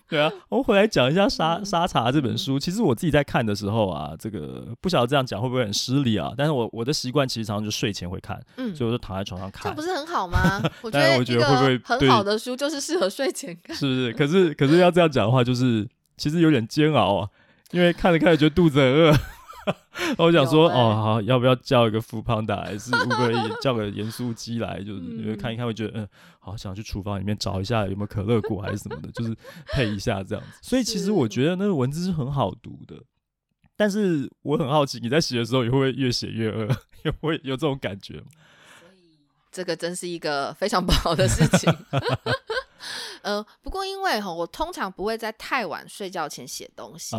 [0.09, 2.59] 对啊， 我们回来讲一下沙《沙沙茶》这本书。
[2.59, 6.31] 其实我自己在看的时候啊，这个不晓得这样讲会不会很失礼啊？
[6.37, 10.61] 但是我我的习惯其实常常就睡前会看，嗯，所以我就躺在床上看，这不是很好吗？
[10.83, 13.75] 我觉得，我觉得会不会很好的书就是适合睡前看？
[13.75, 14.13] 是不是？
[14.13, 15.87] 可是可是要这样讲的话，就是
[16.17, 17.29] 其实有点煎熬啊，
[17.71, 19.13] 因为看着看着觉得肚子很饿。
[20.17, 24.79] 我想说，欸、哦，好，要不要叫一个 foodpanda，还是 Uber Eats 叫个盐酥鸡来？
[24.81, 26.07] 就是因为看一看，会觉得，嗯，
[26.39, 29.35] 好想去厨房里面找一下有没有可乐果还是什么的， 就是
[29.67, 30.59] 配一下这样子。
[30.61, 32.95] 所以其实我觉得那个文字是很好读的，
[33.75, 36.67] 但是我很好奇，你在写的时候也会越写越饿？
[37.03, 38.25] 也会有这种感觉吗？
[38.79, 39.17] 所以
[39.51, 41.71] 这个真是一个非常不好的事情。
[43.21, 47.15] 呃，不过因为哈，我通常不会在太晚睡觉前写东西，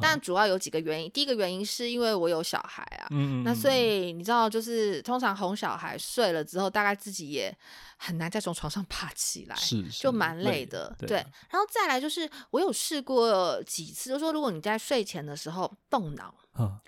[0.00, 1.10] 但主要有几个原因。
[1.10, 3.08] 第一个原因是因为我有小孩啊，
[3.44, 7.56] 那所以你知道，就是通常哄小孩睡了之后，大概自己也
[7.96, 11.16] 很难再从床上爬起来，是，是就蛮累的，累对。
[11.50, 16.80] 然后再来就是，我有试过几次，就是说如果你在睡前的时候动脑，啊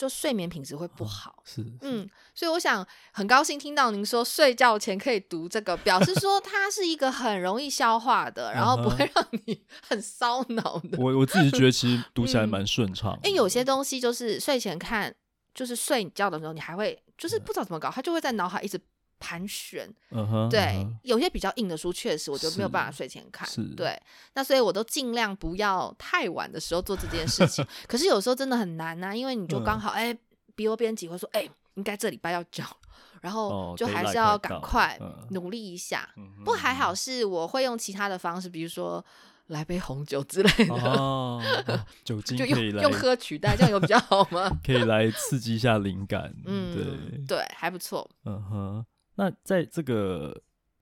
[0.00, 10.96] 就睡眠品质会不好，哦、是，是，嗯，所以我想很高兴听到您说睡觉前可以读这个，表示说它是一个很容易消化的，然后不会让你很烧脑的。
[10.98, 15.14] 我我自己觉得其实 读起来蛮顺畅，因为有些东西就是睡前看，
[15.52, 18.80] 就是睡觉的时候你还会就是不知道怎么搞，它就会在脑海一直。
[19.20, 20.96] 盘旋，uh 对，uh.
[21.02, 23.46] 有些比较硬的书，确实我就没有办法睡前看。
[23.46, 23.96] 是，对，
[24.34, 27.64] 那所以我都尽量不要太晚的时候做这件事情。
[27.86, 30.18] 可是有时候真的很难呐、啊，因为你就刚好，哎、uh
[30.56, 32.64] 比如编辑会说，哎、欸，应该这礼拜要交，
[33.20, 34.98] 然后就还是要赶快
[35.30, 36.08] 努力一下。
[36.16, 36.38] Uh.
[36.38, 39.04] 不过还好是我会用其他的方式，比如说
[39.46, 41.40] 来杯红酒之类的，uh.
[42.04, 44.50] 酒精就用用喝取代，这样有比较好吗？
[44.64, 46.74] 可以来刺激一下灵感，嗯，
[47.26, 48.84] 对对，还不错，嗯哼、uh。
[49.20, 50.34] 那在这个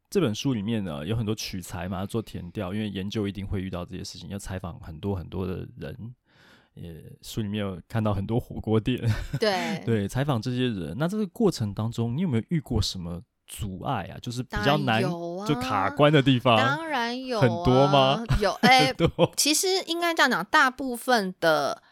[0.08, 6.14] 这本书里面呢，有很多取材嘛，做填调，因为研究一定会遇到这些事情，要采访很多很多的人。
[6.74, 8.96] 也书里面有看到很多火锅店，
[9.40, 10.94] 对对，采访这些人。
[10.96, 14.14] 那这个过程当中，你有没有遇过什么阻碍啊？
[14.22, 16.56] 就是比较难就卡关的地方？
[16.56, 18.22] 当然有、啊，很多吗？
[18.40, 21.82] 有哎， 多其实应该这样讲，大部分的。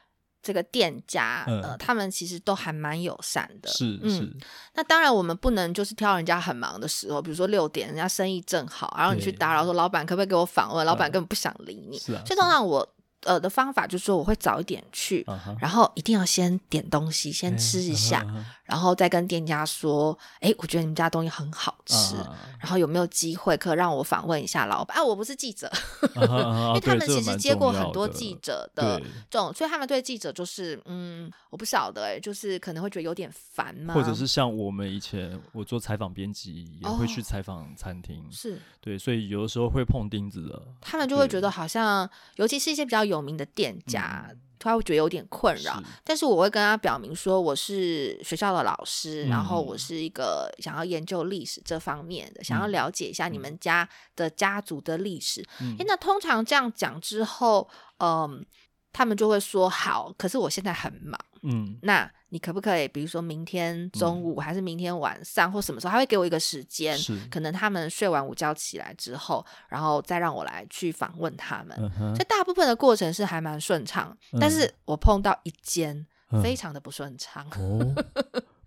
[0.47, 3.69] 这个店家，呃，他们其实都还蛮友善的。
[3.69, 4.33] 是是。
[4.75, 10.87] 那当然，我们不能就是挑人家很忙的时候，比如说六点，人家生意正好，然后你去打扰说老板可不可以给我访问？
[10.87, 11.99] 老板根本不想理你。
[11.99, 12.23] 是啊。
[12.25, 12.89] 所以通常我
[13.27, 15.27] 呃的方法就是说，我会早一点去，
[15.61, 18.25] 然后一定要先点东西，先吃一下。
[18.65, 24.97] 然后再跟店家说，哎，我觉得你们家东西很好吃，啊、然后有没有机会可以让我访问一下老板？
[24.99, 25.71] 啊，我不是记者，
[26.19, 33.95] 因为他们其实接过很多记者的这种，所以他们对记者就是，嗯，我不晓得，哎，就是可能会觉得有点烦嘛。
[33.95, 40.61] 或者是像我们以前我做采访编辑也会去采访餐厅，哦、是对，所以有的时候会碰钉子的。
[40.81, 44.27] 他们就会觉得好像，尤其是一些比较有名的店家。
[44.31, 55.47] 嗯他会觉得有点困扰，是但是我会跟他表明说，我是学校的老师，嗯、然后我是一个想要研究历史这方面的，嗯、想要了解一下你们家的家族的历史。
[55.61, 58.45] 嗯、那通常这样讲之后，嗯，
[58.93, 62.11] 他们就会说好，可是我现在很忙，嗯，那。
[62.31, 71.75] 你可不可以，比如说明天中午，还是明天晚上，或什么时候，他会给我一个时间，是可能他们睡完午觉起来之后，然后再让我来去访问他们。
[71.79, 76.05] 嗯、所以大部分的过程是还蛮顺畅，嗯、但是我碰到一间
[76.43, 78.05] 非常的不顺畅，嗯哦、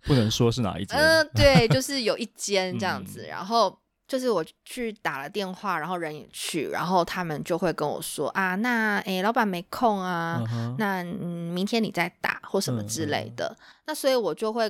[0.04, 0.98] 不能说是哪一间。
[0.98, 3.78] 嗯、呃，对， 就是有一间这样子，嗯、然后。
[4.10, 10.42] 就是我去打了电话，然后人也去，然后他们就会跟我说啊，那诶，老板没空啊，
[10.78, 13.56] 那嗯，明天你再打或什么之类的。
[13.56, 14.68] 嗯、那所以我就会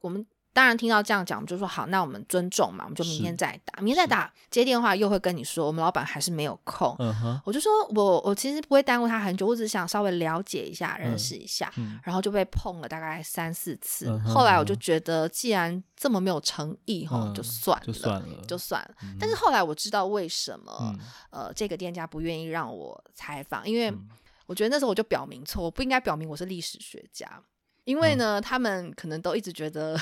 [0.00, 0.26] 我们。
[0.52, 6.88] 当然听到这样讲，我们就说好，那我们尊重嘛，我们就明天再打，明天再打接电话又会跟你说，我们老板还是没有空。
[6.98, 7.40] Uh.
[7.44, 14.08] 我就说我我其实不会耽误他很久，我只是想稍微了解一下、认识一下，嗯、然后就被碰了大概三四次。
[14.08, 14.20] Uh.
[14.24, 17.34] 后来我就觉得，既然这么没有诚意哈、uh.
[17.34, 18.94] 就算了，就算了，就算了。
[19.04, 20.98] 嗯、但是后来我知道为什么、嗯、
[21.30, 23.94] 呃这个店家不愿意让我采访，因为
[24.46, 27.40] 我觉得那时候我就表明错，我不应该表明我是历史学家，
[27.84, 29.96] 因为呢，嗯、他们可能都一直觉得。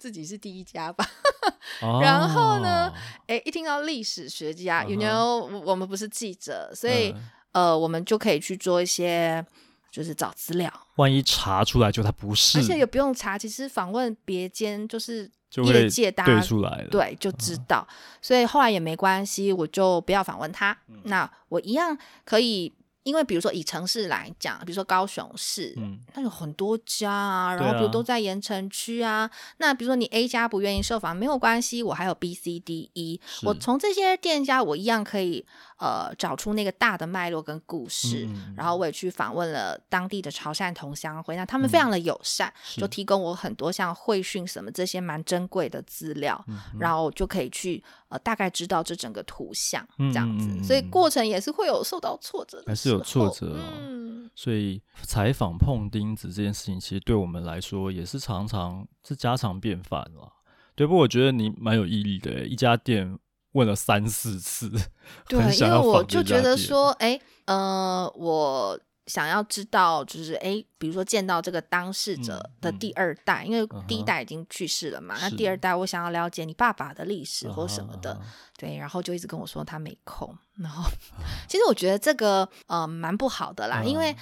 [0.00, 1.06] 自己是第一家吧，
[2.00, 2.90] 然后呢，
[3.26, 7.16] 哎、欸，一听到历史学家、uh huh.，you know，我们不是记者，所以、uh.
[7.52, 9.44] 呃，我们就可以去做一些，
[9.90, 10.72] 就是找资料。
[10.96, 15.30] 万一查出来就他不是，而且也不用查，其实访问别间就是
[15.66, 17.86] 业界大家对出来了，对，就知道。
[17.86, 18.26] Uh.
[18.26, 20.74] 所以后来也没关系，我就不要访问他。
[20.88, 22.72] 嗯、那我一样可以。
[23.02, 29.10] 因为比如说以城市来讲，比如说高雄市，嗯，那有很多家啊，然后比如都在盐城区啊。
[29.10, 35.44] 啊那比如说你 A 家不愿意受访，没有关系，我还有 B、C、D、E，我从这些店家我一样可以
[35.78, 60.32] 呃找出那个大的脉络跟故事，嗯、然后我也去访问了当地的潮汕同乡会，那他们非常的友善，嗯、就提供我很多像会讯什么这些蛮珍贵的资料，嗯、然后就可以去呃大概知道这整个图像这样子，嗯、所以过程也是会有受到挫折的，有挫折、哦，嗯、所以采访碰钉子这件事情，其实对我们来说也是常常是家常便饭了。
[60.74, 63.18] 对，不过我觉得你蛮有毅力的，一家店
[63.52, 64.70] 问了三四次，
[65.28, 78.20] 对，因为我就觉得说，哎，呃，我想要知道，就是哎，比如说见到这个当事者的第二代，嗯嗯、因为第一代已经去世了嘛，嗯、那第二代我想要了解你爸爸的历史或什么的，啊、
[78.56, 80.88] 对，然后就一直跟我说他没空，然后
[81.48, 84.16] 其实我觉得这个呃蛮不好的啦，嗯、因为。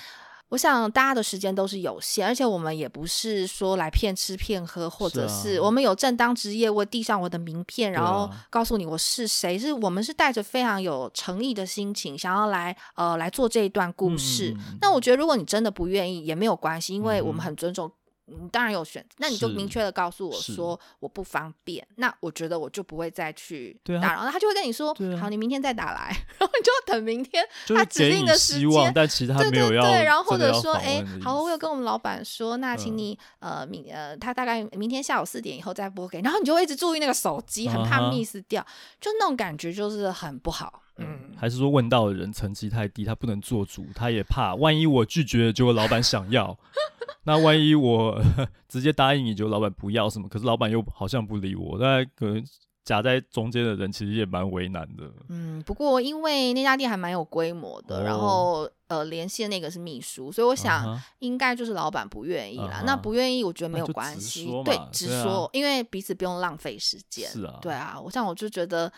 [0.51, 14.57] 我想大家的时间都是有限，而且我们也不是说来骗吃骗喝，或者是我们有正当职业，我递上我的名片，然后告诉你我是谁，是我们是带着非常有诚意的心情，想要来呃来做这一段故事。
[14.81, 17.91] 那我觉得如果你真的不愿意也没有关系，因为我们很尊重。
[18.29, 24.01] 你当然有选，那你就明确的告诉我说我不方便，那我觉得我就不会再去打扰。
[24.01, 28.93] 然后他就会跟你说，好，你明天再打来，然后你就要等明天他指定的时间。
[28.95, 29.83] 但其实他没有要。
[29.83, 38.65] 对对对，然后或者说，哎，好，我有跟我们老板说，那请你呃明呃他大概明天下午四点以后再拨给，然后你就会一直注意那个手机，很怕 miss 掉，
[39.01, 40.83] 就那种感觉就是很不好。
[40.99, 46.59] 嗯，还是说问到的人层级太低，他不能做主，他也怕万一我拒绝了，结果老板想要。
[47.25, 48.21] 那万一我
[48.69, 52.43] 直接答应你，就老板不要什么，可是老板又好像不理我，那可能
[52.85, 55.05] 夹在中间的人其实也蛮为难的。
[55.29, 62.79] 嗯，不过因为那家店还蛮有规模的，哦、然后呃联系的那个是秘书，所以我想应该就是老板不愿意啦。
[62.79, 67.29] 啊、那不愿意，我觉得没有关系，对，直说，啊、因为彼此不用浪费时间。
[67.29, 68.91] 是啊，对啊，我像我就觉得。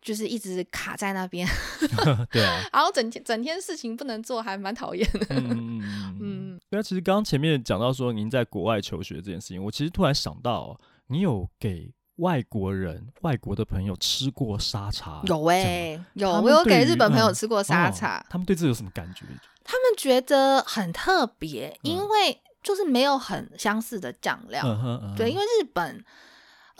[0.00, 1.46] 就是一直卡在那边
[2.32, 5.26] 对啊，然后整天整天事情不能做，还蛮讨厌的。
[5.30, 6.60] 嗯嗯 嗯。
[6.70, 15.20] 对啊，其实刚刚前面讲到说您在国外求学这件事情，我其实突然想到，你有给外国人、外国的朋友吃过沙茶？
[15.26, 18.18] 有哎、欸，有，我有给日本朋友吃过沙茶。
[18.18, 19.26] 嗯哦、他们对这有什么感觉？
[19.64, 24.62] 他们觉得很特别，因为就是没有很相似的酱料。
[25.16, 26.04] 对，因为日本。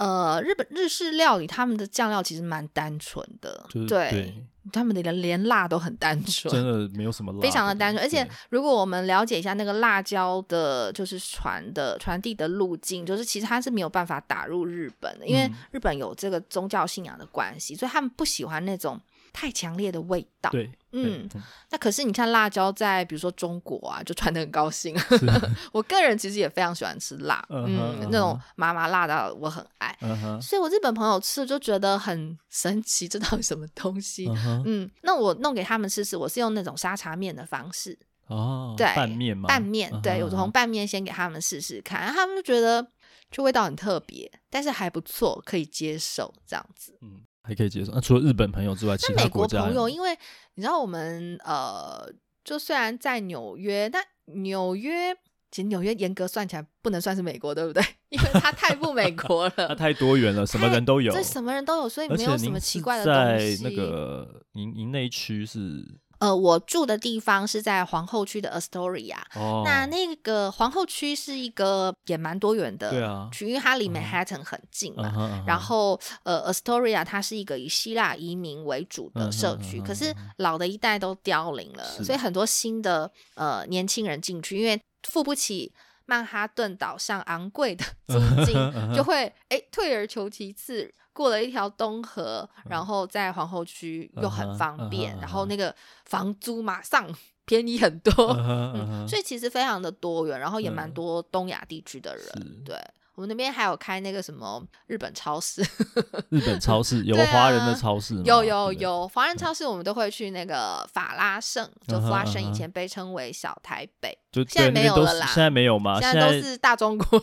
[0.00, 8.02] 呃，日本日式料理，他们的酱料其实蛮单纯的，就是、对，对他们的连连辣都很单纯，真的没有什么辣，非常的单纯。
[8.02, 18.98] 而且，如果我们了解一下那个辣椒的，就是传的传递的路径，就是其实它是没有办法打入日本的，因为日本有这个宗教信仰的关系，所以他们不喜欢那种。
[19.32, 21.28] 太强烈的味道，对，嗯，
[21.70, 24.96] 那可是你看辣椒在比如说中国啊，就传的很高兴。
[25.72, 29.96] 我个人其实也非常喜欢吃辣，嗯，那种麻麻辣的我很爱，
[30.40, 34.28] 所以我日本朋友吃就觉得很神奇，这到底什么东西？
[34.64, 42.86] 嗯，那我弄给他们试试，我是用那种沙茶面的方式，哦，对，拌面嘛，拌面，对，我从拌面先给他们试试看，他们就觉得
[43.30, 47.22] 就味道很特别，但是还不错，可以接受这样子，嗯。
[47.42, 47.92] 还可以接受。
[47.92, 50.16] 那除了日本朋友之外，其他国家朋友，因为
[50.54, 52.10] 你知道我们呃，
[52.44, 55.14] 就虽然在纽约，但纽约
[55.50, 57.82] 其实纽约严格算起来不能算是美国，对不对？
[58.10, 63.56] 因为它太不美国了， 它太多元了，什么人都有，这，什么人都有，所以没有什么奇怪的东西。
[63.56, 65.84] 在那个您您那一区是。
[66.20, 75.12] 呃，我住的地方是在皇后区的 Astoria，哦，那那个皇后区是一个也蛮多元的区，因为它离 Manhattan 很近嘛。
[75.16, 85.72] 嗯、然后呃，Astoria 它是一个以希腊移民为主的社区，嗯、可是老的一代都凋零了，所以很多新的呃年轻人进去，因为付不起
[86.04, 90.92] 曼哈顿岛上昂贵的 租金，嗯、就会哎退而求其次。
[91.20, 95.74] 过了一条东河，然后在皇后区又很方便，uh uh 然后那个
[96.06, 97.06] 房租马上
[97.44, 98.72] 便宜很多，uh uh.
[98.74, 102.74] 嗯，所以其实非常的多元，然后也蛮多东亚地区的人，是对。
[103.20, 105.60] 我们那边还有开那个什么日本超市，
[106.30, 108.22] 日本超市 有华人的超市吗？
[108.24, 115.26] 有有有华人超市，我们都会去那个法拉盛，就法拉盛以前被称为小台北，就现在没有了啦。
[115.26, 116.00] 现在没有吗？
[116.00, 117.22] 现在都是大中国。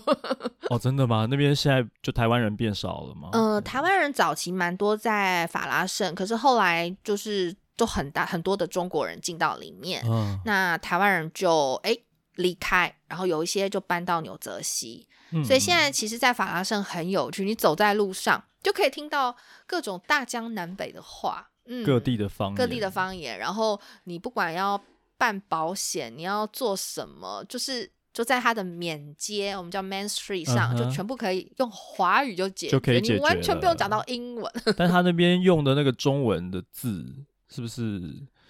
[0.69, 1.25] 哦，真的吗？
[1.27, 3.29] 那边现在就台湾人变少了吗？
[3.33, 11.97] 呃，台湾人早期蛮多在法拉盛，可是后来就是都很大很多的中国人进到里面，嗯那台湾人就哎
[12.36, 15.07] 离开，然后有一些就搬到纽泽西。
[15.44, 19.36] 所以现在其实，在法拉盛很有趣，你走在路上就可以听到
[19.66, 23.38] 各种大江南北的话，嗯，各地的方言，各地的方言。
[23.38, 24.82] 然后你不管要
[25.18, 34.52] 办保险，你要做什么，就是就在它的免街，我们叫 Main Street 上，就全部可以用华语就解决，就可以解决，你完全不用讲到英文。
[34.78, 37.06] 但他那边用的那个中文的字，
[37.50, 38.02] 是不是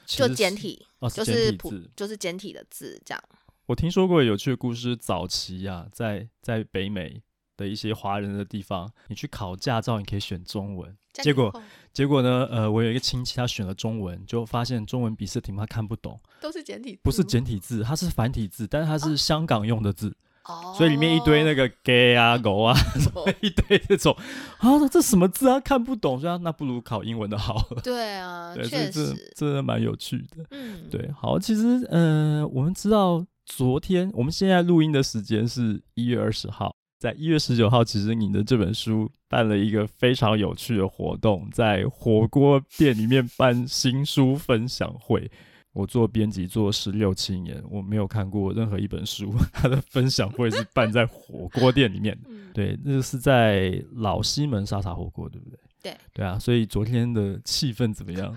[0.05, 0.85] 就简体？
[1.13, 3.23] 就是普，就是简体的字这样。
[3.67, 7.21] 我听说过有趣的故事，早期啊，在在北美
[7.57, 10.95] 的一些华人的地方，你去考驾照，你可以选中文。
[11.11, 11.53] 结果
[11.91, 12.47] 结果呢？
[12.49, 20.15] 呃，我有一个亲戚，他选了中文，就发现中文笔试题目他看不懂，都是简体字，不是简体字，它是繁体字，但是它是香港用的字。
[20.45, 24.15] 哦，所以里面一堆那个 gay 啊、狗啊，什么一堆这种
[24.59, 27.81] 啊，这什么字啊，看不懂，所以那不如考英文的好了。
[27.83, 30.45] 对啊，确实，这真的蛮有趣的。
[30.51, 36.75] 嗯，对，好，其实，嗯、呃，我们知道昨天我们现在录音的时间是一月二十号。
[36.99, 45.29] 在一月十九号，其实你的这本书办了一个非常有趣的活动，在火锅店里面办新书分享会。
[45.73, 52.17] 我做编辑做十六七年，我没有看过任何一本书，它的分享会是办在火锅店里面。
[52.51, 55.59] 对，那个是在老西门沙茶火锅，对不对？
[55.83, 56.39] 对，对啊。
[56.39, 58.35] 所以昨天的气氛怎么样？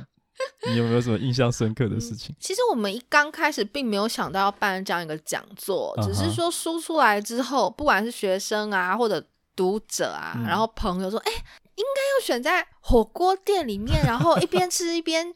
[0.68, 2.34] 你有没有什么印象深刻的事情？
[2.34, 9.24] 嗯、其实我们一刚开始并没有想到要办这样一个讲座，只是说书出来之后，不管是学生啊，或者
[9.56, 11.38] 读者啊，嗯、然后朋友说：“哎、欸，
[11.76, 15.34] 应该要选在火锅店里面，然后一边吃一边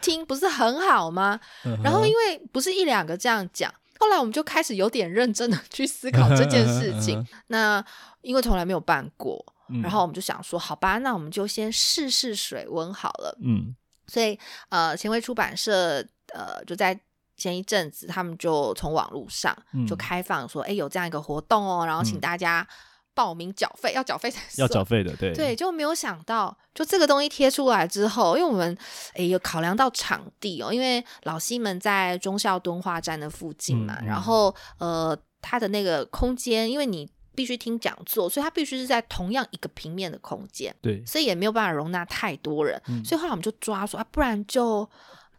[0.00, 1.40] 听，不是很好吗？”
[1.82, 7.26] 然后因为不是一两个这样讲，后来我们就开始有点认真的 去思考这件事情。
[7.48, 7.84] 那
[8.22, 9.44] 因为从来没有办过，
[9.82, 13.74] 然后我们就想说：“好吧，那我们就先试试水温好了。”嗯。
[14.10, 14.38] 所以，
[14.68, 16.04] 呃，前卫出版社，
[16.34, 16.98] 呃，就在
[17.36, 19.56] 前一阵子，他们就从网络上
[19.88, 22.66] 就开放说，哎、嗯，有这样一个活动哦，然后请大家
[23.14, 25.32] 报名缴费，嗯、要缴费才 要缴费的，对。
[25.32, 28.76] 对，就没有想到，就这个东西贴出来之后，因为我们
[29.14, 37.08] 哎有考量到场地哦，因为老西门在忠孝敦化站的附近嘛，嗯、然后呃，它的那个空间，因为你。
[37.40, 44.86] 必须听讲座，所以它必须是在同样一个平面的空间，对，所以也没有办法容纳太多人，嗯、所以后来我们就抓说啊，不然就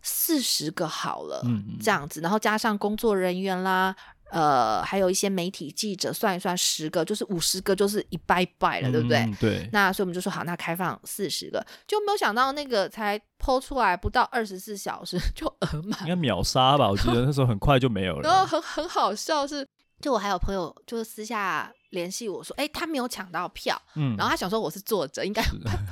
[0.01, 3.95] 四十个好了，嗯嗯这样子，然后加上工作人员啦，
[4.31, 9.31] 呃，还有一些媒体记者，算一算十个就是五十个，就是一拜拜了，嗯、对不对？
[9.39, 9.69] 对。
[9.71, 16.89] 那所以我们就说好，那开放四十个，就没有想到那个才 PO 出来不到二十四小时就额满，应该秒杀吧？
[16.89, 18.21] 我记得那时候很快就没有了。
[18.27, 19.63] 然后很很好笑是，
[20.01, 21.71] 就我还有朋友就是私下。
[21.91, 25.41] 联系我说，哎、欸，他没有抢到票，嗯，然后他想说我是作者，应该，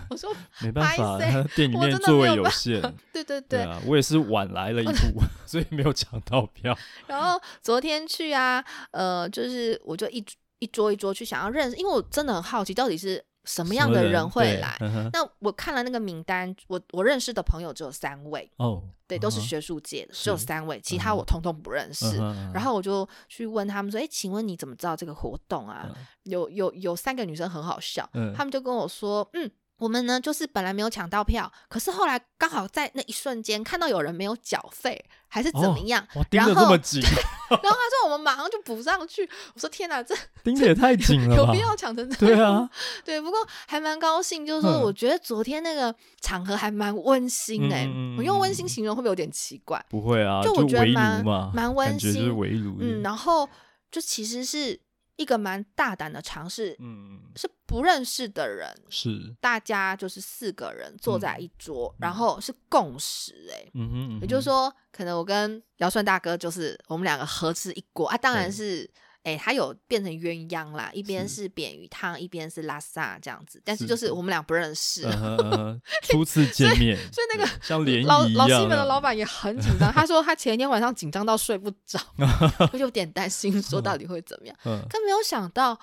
[0.09, 1.17] 我说 没办法，
[1.55, 2.81] 店里面座位有限，
[3.13, 6.77] 对对对，我也是晚来了一步， 所以没有抢到票。
[7.07, 10.25] 然后昨天去啊，呃，就是我就一
[10.59, 13.23] 一桌一桌去想要认识，因为我真的很好奇到底是。
[13.45, 14.29] 什么样的人？
[14.29, 14.77] 会来？
[15.13, 18.51] 那我看了那个名单，我我认识的朋友只有三位。
[18.57, 22.17] 哦，对，都是学术界的，只有三位，其他我通通不认识。
[22.53, 25.89] 然后我就去问他们说：“哎，请问你怎么知道这个活动啊？”
[26.23, 29.49] 有有有三个女生很好笑，他们就跟我说：“嗯。”
[29.80, 36.05] 我们呢，就是本来没有抢到票，可是后来刚好在那一瞬间看到有人没有缴费，还是怎么样？
[36.13, 37.01] 哦、盯得这么紧，
[37.49, 39.27] 然后他说我们马上就补上去。
[39.55, 40.13] 我说天哪，这
[40.43, 42.38] 盯得也太紧了， 有必要抢成这样？
[42.38, 42.69] 对啊，
[43.05, 43.21] 对。
[43.21, 47.86] 不过还蛮高兴，就是说我觉得昨天那个场合还蛮温馨哎、欸。
[47.86, 49.84] 嗯、我用温馨形容会不会有点奇怪？
[49.89, 51.23] 不会啊，就我觉得蛮
[51.53, 52.75] 蛮温馨，围炉。
[52.80, 53.49] 嗯，然后
[53.89, 54.80] 就其实是。
[55.20, 59.36] 一个蛮大胆的尝试，嗯，是不认识的人，是。
[59.41, 68.89] 大家就是四个人坐在一桌，嗯、然后是共识，哎，嗯哼，也就是说，可能我跟姚顺大哥就是我们两个合吃一锅啊，当然是。
[69.30, 75.03] 哎，他有变成鸳鸯啦，一边是扁鱼汤，一边是拉萨这样子，但是就是我们俩不认识，
[76.09, 78.05] 初次见面，所以那个像联谊。
[78.07, 81.99] 老老西门的老板也很紧张，他说他前一天晚上紧张到睡不着，
[82.73, 84.55] 我就有点担心，说到底会怎么样？
[84.63, 85.80] 可没有想到，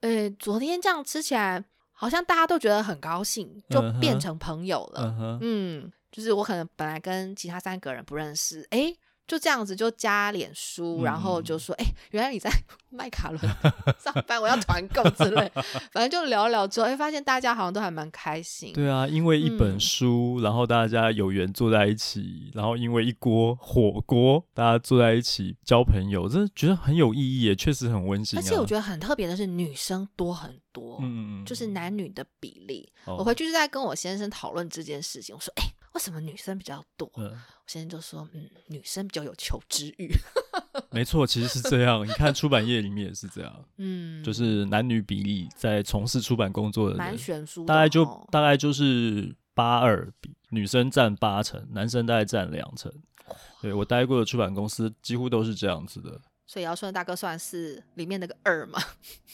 [0.00, 5.38] 呃，昨天这样吃起来，好像大家都觉得很高兴，就变成朋友了。
[5.40, 8.94] 嗯，就是我可能本来跟其他三个人不认识，哎。
[9.30, 12.50] 就这样子就加脸书，然后就说：“哎、原来你在
[12.90, 13.40] 麦卡伦
[14.02, 15.48] 上班，我要团购之类。”
[15.94, 18.72] 反正就聊聊之后，哎、欸，发现大家好像都还蛮开心。
[18.72, 28.42] 对啊，因为一本书，嗯、然后大家有缘坐在一起，然后因为一锅火锅，大家坐在一起交朋友，真的觉得很有意义，也确实很温馨、啊。
[28.42, 32.92] 而且我觉得很特别的是，女生多很多，嗯，就是男女的比例。
[33.04, 37.36] 哦、我回去就在跟我先生讨论这件事情，我说：“哎、欸，为什么女生比较多？”嗯
[37.66, 40.10] 先生就说：“嗯，女生比较有求知欲。
[40.90, 42.04] ”没错，其实是这样。
[42.04, 52.92] 你看出版业里面也是这样， 嗯，就是男女比例在从事出版工作的人，蛮悬殊，大概就大概就是八二比，女生占八成，男生大概占两成。
[53.62, 56.20] 对，我待过的出版公司几乎都是这样子的。
[56.50, 58.80] 所以姚顺大哥算是里面那个二嘛？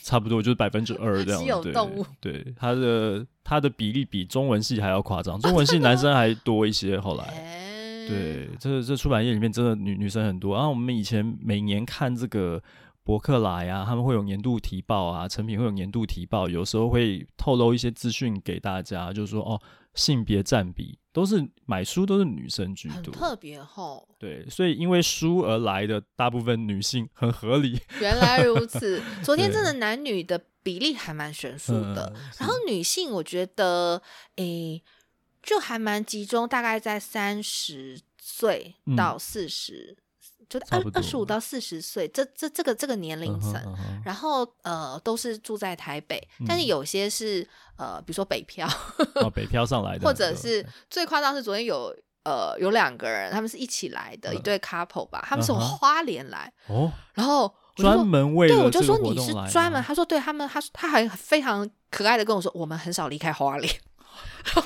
[0.03, 1.41] 差不多就是百分之二这样。
[1.41, 2.05] 稀有动物。
[2.21, 6.99] 对，他的他的比例比中文系还要夸张，中文系男生还多一些。
[6.99, 7.25] 后来。
[8.07, 10.53] 对，这这出版业里面真的女女生很多。
[10.53, 12.61] 然后我们以前每年看这个
[13.07, 19.61] 博客来啊，他们会有年度提报啊，成品会有年度提报，有时候会透露一些资讯给大家，就是说哦，
[19.93, 24.05] 性别占比都是买书都是女生居多，特别厚。
[24.19, 27.79] 对，所以因为书而来的大部分女性很合理。
[28.01, 32.11] 原来如此， 昨天真的男女的比例还蛮悬殊的。
[32.13, 34.01] 嗯、然后女性我觉得，
[34.35, 34.83] 诶，
[35.41, 40.03] 就还蛮集中，大概在三十岁到四十、嗯。
[40.49, 44.05] 就二二十五到四十岁，这这这个这个年龄层，uh uh.
[44.05, 47.45] 然后呃都是住在台北，嗯、但是有些是
[47.75, 48.67] 呃比如说北漂，
[49.15, 51.93] 哦、 北漂上来的，或者是最夸张是昨天有
[52.23, 54.33] 呃有两个人，他们是一起来的、uh.
[54.33, 56.99] 一对 couple 吧，他们是从花莲来哦，uh.
[57.15, 63.73] 然后专门为对我就说你是专门，他说对他们，他他还非常可爱的跟我说，我们很少离开花莲，
[64.55, 64.63] 然后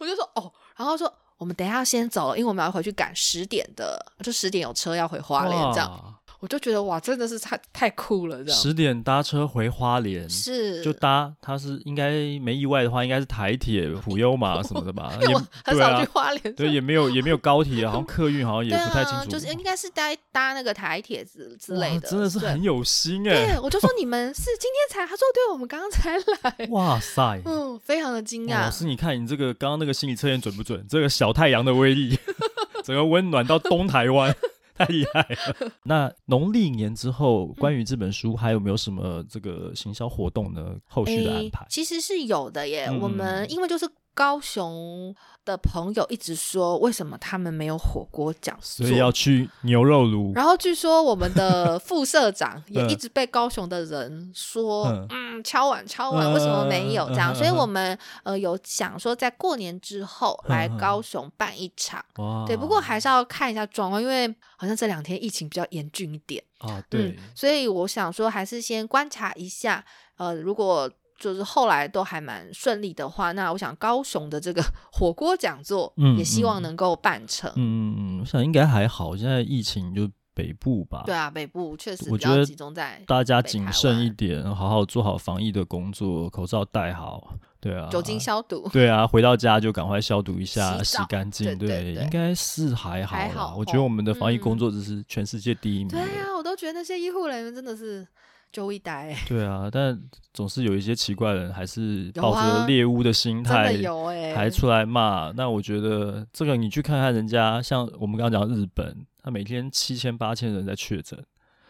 [0.00, 1.12] 我就说哦，然后说。
[1.38, 6.14] 我们等下要先走了，因为我们要回去赶十点的，就十点有车要回花莲这样。
[6.40, 8.60] 我就觉得哇，真的是太太酷了，这样。
[8.60, 15.12] 十点搭车回花莲，是就搭，它是应该没意外的话，应该是台铁普悠玛什么的吧？
[15.20, 19.18] 因为我很少去花莲，对，对，也没有也没有高铁，好像客运好像也不太清楚。
[19.18, 23.54] 啊、就是应该是搭搭那个台铁之之类的，真的是很有心哎。
[23.54, 26.66] 对，我就说你们是今天才，他说对，我们刚刚才来。
[26.70, 28.60] 哇塞， 嗯，非常的惊讶。
[28.60, 30.86] 老师，你看你这个刚刚那个心理测验准不准？
[30.88, 32.16] 这个小太阳的威力，
[32.84, 34.32] 整个温暖到东台湾。
[34.78, 35.72] 太厉害了！
[35.84, 40.76] 那农历年之后，关于这本书还有没有什么这个行销活动呢？
[40.86, 41.66] 后续的安排？
[41.68, 42.86] 其实是有的耶。
[42.86, 45.14] 嗯、我们因为就是高雄
[45.44, 48.84] 的朋友一直说，为什么他们没有火锅讲座？
[48.84, 50.32] 所以要去牛肉炉。
[50.34, 57.32] 然后据说我们的副社长也一直被高雄的人说，嗯，嗯，敲碗敲碗，为什么没有这样？
[57.32, 62.04] 嗯、所以我们呃有想说，在过年之后来高雄办一场。
[62.16, 64.34] 哇对，不过还是要看一下状况，因为。
[64.60, 69.84] 好像这两天疫情比较严峻一点啊，对、嗯，所以我想说，还是先观察一下。
[70.16, 74.62] 呃，如果就是后来都还蛮顺利的话，那我想高雄的这个
[74.92, 77.50] 火锅讲座，嗯也希望能够办成。
[77.56, 79.16] 嗯我想应该还好。
[79.16, 87.34] 现在疫情就北部吧，对啊，北部确实我觉得集中在大家谨慎一点，好好做好防疫的工作，口罩戴好。
[87.60, 88.68] 对啊，酒精消毒。
[88.72, 91.44] 对啊，回到家就赶快消毒一下，洗，洗干净。
[91.44, 93.16] 对，对，对，对，应该是还好。
[93.16, 93.56] 还好。
[93.58, 95.88] 我觉得我们的防疫工作只是全世界第一名。
[95.88, 98.06] 对啊，我都觉得那些医护人员真的是
[98.58, 99.16] 就一呆。
[99.28, 99.96] 对啊，但
[100.34, 105.30] 总是有一些奇怪的人，还是抱着猎物的心态，有哎，还出来骂。
[105.36, 111.24] 那我觉得这个你去看看人家，像我们刚刚讲日本，他每天七千八千人在确诊。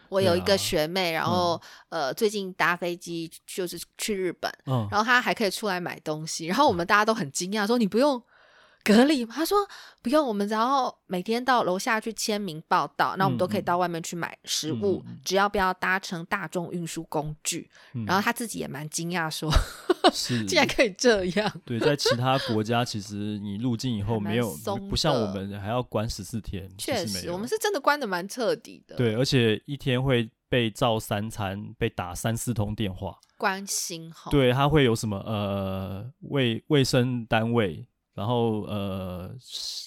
[0.09, 8.19] 我有一个学妹，然后、嗯、呃，最近搭飞机就是去日本，嗯、然后她还可以出来买东西，然后我们大家都很惊讶，说你不用。
[8.83, 9.57] 隔离， 他说
[10.01, 17.69] 不用，我们只要每天到楼下去签名报到，那我们都可以到外面去买食物，嗯、只要不要搭乘大众运输工具。
[17.93, 19.51] 嗯、然后他自己也蛮惊讶，说
[20.13, 21.61] 是竟然可以这样。
[21.65, 24.55] 对，在其他国家，其实你入境以后没有，
[24.89, 26.69] 不像我们还要关十四天。
[26.77, 28.95] 确实，我们是真的关的蛮彻底的。
[28.95, 34.31] 对，而且一天会被照三餐，被打三四通电话，关心哈。
[34.31, 37.85] 对，他会有什么呃卫卫生单位。
[38.13, 39.33] 然后呃，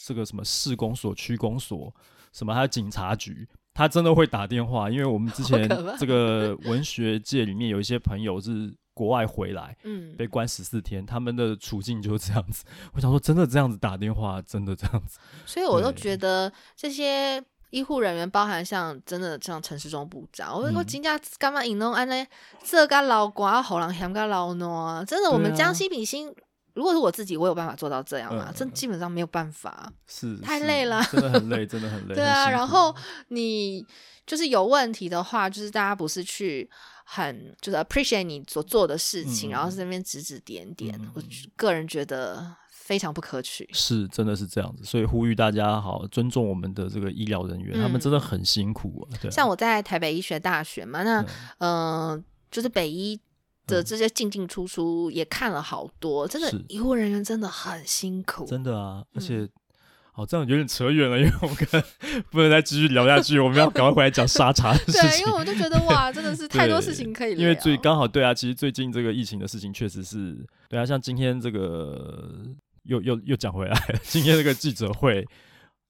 [0.06, 1.94] 这个什么市公所、区公所，
[2.32, 5.68] 什么还有警察局，他真的会打电话，因为我们之 前
[5.98, 12.64] 这个文学界里面有一些朋友是国外回来， 嗯，被关十四天，他们的处境就是这样子。
[12.94, 15.18] 我想说，真的这样子打电话，真的这样子。
[15.44, 22.26] 所以我都觉得这些医护人员，包含像真的像陈世忠部长，我我今天干嘛引弄安呢？
[22.64, 26.34] 这个老寡喉咙嫌个老孬，真的，我们将心比心。
[26.74, 28.52] 如果是我自己，我有办法做到这样吗？
[28.54, 32.14] 这、嗯、基本上没有办法，是太累了， 真的很累，真的很累。
[32.16, 32.94] 对啊，然后
[33.28, 33.86] 你
[34.26, 36.70] 就是有问题的话，就是大家不是去
[37.04, 41.22] 很就是 appreciate 你所做的事情，嗯、然后在那边指指点点，嗯、我
[41.56, 43.68] 个人觉得非常不可取。
[43.72, 49.18] 是，真的是这样子，所以呼吁大家好尊重我们的这个医疗人员，嗯、他们真的很辛苦啊。
[49.20, 51.20] 对啊，像我在台北医学大学嘛，那
[51.58, 53.20] 嗯、呃，就是北医。
[53.66, 59.04] 的这些进进出出也看了好多，真的医护人员真的很辛苦，真的啊！
[59.14, 59.48] 而且，
[60.12, 61.56] 好、这样有点扯远了，因为我们
[62.30, 65.00] 不能再继续聊下去，我们要赶快回来讲沙茶的事情。
[65.02, 67.42] 对，因为我就觉得哇，真的是 太多事情可以聊。
[67.42, 72.44] 因为最刚好对啊，其实最近这个疫情的事情确实是对啊，像今天这个
[72.82, 75.26] 又又又讲回来，今天这个记者会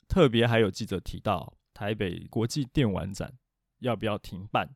[0.07, 3.33] 特别还有记者提到台北国际电玩展
[3.81, 4.69] 要不要停办。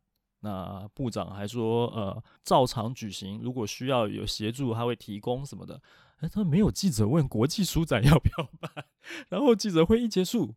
[0.47, 5.83] 那部长还说，呃，照常举行，如果需要有协助，他会提供什么的。
[6.21, 8.85] 哎，他没有记者问国际书展要不要办，
[9.29, 10.55] 然后记者会一结束，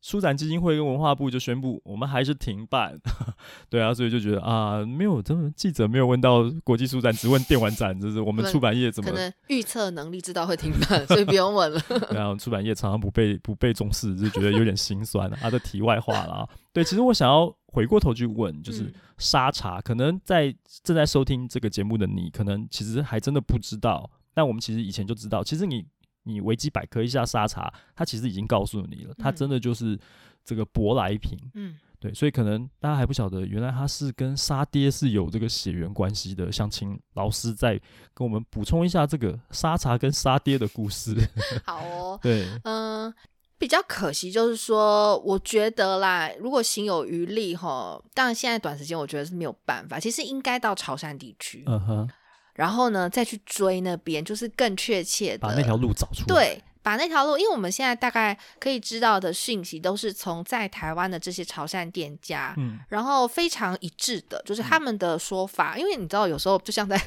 [0.00, 2.98] 书展基金会跟文化部就宣布，我们还是停办。
[3.68, 11.82] 对啊，所以就觉得啊，没有，真的记者没有问到国际书展，只问电玩展，就是我们出版业怎么可能预测能力知道会停办，所以不用问了。
[12.12, 15.30] 然后出版业常常不被不被重视，就觉得有点心酸。
[15.34, 16.48] 啊，这题外话啦。
[16.72, 25.84] 对，其实我想要回过头去问，就是沙茶，可能在正在收听这个节目的你，可能其实还真的不知道，但我们其实以前就知道，其实你。
[26.30, 29.98] 你维基百科一下沙茶，它其实已经告诉你了，它真的就是
[30.44, 31.38] 这个舶来品。
[31.54, 36.50] 嗯，对，所以可能大家还不晓得，原来它是跟沙爹是有这个血缘关系的。
[36.50, 37.78] 想请老师再
[38.14, 41.14] 跟我们补充一下这个沙茶跟沙爹的故事。
[41.66, 43.14] 好哦，对，嗯、呃，
[43.58, 50.00] 比较可惜就是说，我觉得啦，如果行有余力哈，当然现在短时间我觉得是没有办法。
[50.00, 51.64] 其实应该到潮汕地区。
[51.66, 52.10] 嗯哼。
[52.60, 56.26] 然后呢，再去追那边，就是更确切的把那条路找出来。
[56.26, 65.72] 对，把那条路，因为我们现在大概可以知道的讯息，都是从在台湾的这些潮汕店家，嗯，然后非常一致的，就是他们的说法。
[65.76, 67.00] 嗯、因为你知道，有时候就像在。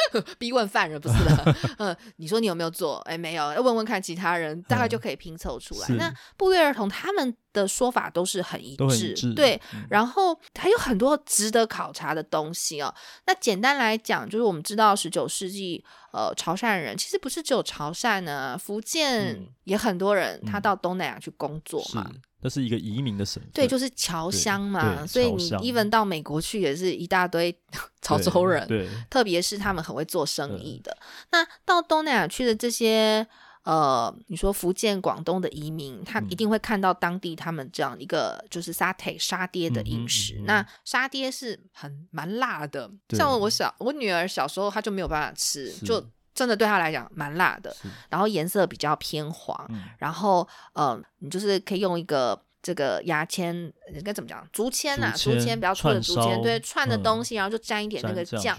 [0.38, 2.96] 逼问犯人不是的， 嗯，你说你有没有做？
[3.00, 5.86] 哎，没有，要问问看其他人，大概就可以拼凑出来。
[5.90, 9.60] 嗯、那不约而同，他们的说法都是很一致，一致对。
[9.74, 12.94] 嗯、然后还有很多值得考察的东西哦。
[13.26, 22.06] 那简单来讲，就是我们知道十九世纪，呃，潮汕人其实不是只有潮汕呢，福建也很多人，他到东南亚去工作嘛。
[22.10, 27.56] 嗯那是一个移民的省，对，就是侨乡嘛，所以你 even 到美国去也是一大堆
[28.02, 30.96] 潮州人，对，对特别是他们很会做生意的。
[31.30, 33.26] 那到东南亚去的这些
[33.62, 40.34] 呃，你说福建、广东的移民，他一定会看到当地他们这样一个就是沙爹沙爹的饮食。
[40.34, 47.74] 嗯嗯嗯、那沙爹是很蛮辣的，像我小我女儿小时候，她就没有办法吃，就真的对他来讲蛮辣的，
[48.08, 51.00] 然后颜色比较偏黄，嗯、然后呃。
[51.24, 53.54] 你就是可以用一个这个牙签，
[53.94, 54.44] 应该怎么讲？
[54.52, 58.58] 竹签呐，竹签比较粗的竹签，对，串的东西，然后就沾一点那个酱。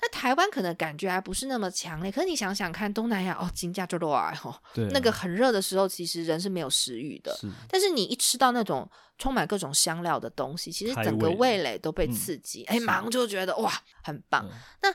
[0.00, 4.54] 那台湾可能感觉还不是那么强烈，可是你想想看，东南亚哦，金价就落来，哦，
[4.92, 7.36] 那个很热的时候，其实人是没有食欲的。
[7.68, 8.88] 但是你一吃到那种
[9.18, 13.72] 充满各种香料的东西，其实整个味蕾都被刺激，哎，马上就觉得哇，
[14.04, 14.48] 很棒。
[14.80, 14.94] 那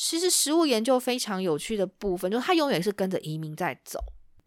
[0.00, 3.98] 其实食物研究非常有趣的部分，就是它永远是跟着移民在走。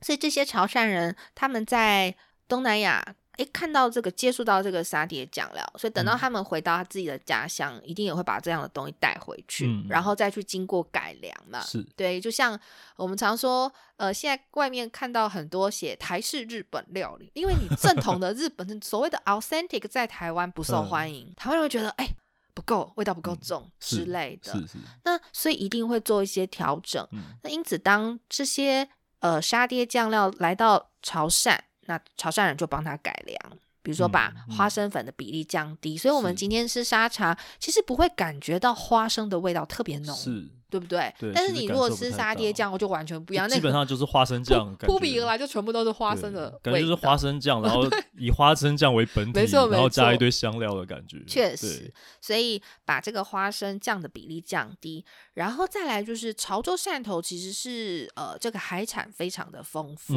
[0.02, 2.16] 所以这些潮汕人他们在
[2.48, 11.60] 东南亚，诶，看到这个接触到这个沙爹酱料，所以等到他们回到他自己的家乡，嗯、一定也会把这样的东西带回去，嗯、然后再去经过改良嘛。
[11.64, 12.58] 是对，就像
[12.96, 22.08] 我们常说，呃，现在外面看到很多写台式日本料理，因为你正统的日本 所谓的 authentic 在台湾不受欢迎，嗯、台湾人会觉得哎
[22.54, 24.54] 不够味道不够重、嗯、之类的。
[24.54, 24.78] 是是。
[25.04, 27.08] 那所以一定会做一些调整。
[27.12, 28.88] 嗯、那因此当这些
[29.20, 33.38] 呃，沙爹酱料来到潮汕，那潮汕人就帮他改良，
[33.84, 40.16] 比如说把花生粉的比例降低，嗯嗯、所以我们今天吃沙茶，其实不会感觉到花生的味道特别浓。
[40.16, 40.50] 是。
[40.72, 41.14] 对不对？
[41.20, 43.46] 对，但是你如果吃沙爹酱，我就完全不一样。
[43.50, 47.86] 那基本上就是花生酱，扑鼻而来就全部都是花生的感觉就是花生酱， 然后
[48.18, 51.22] 以花生酱为本体，没错，然后加一堆香料的感觉。
[51.28, 55.04] 确实，所以把这个花生酱的比例降低，
[55.34, 60.14] 然后再来就是潮州汕头其实是呃这个海产非常的丰富，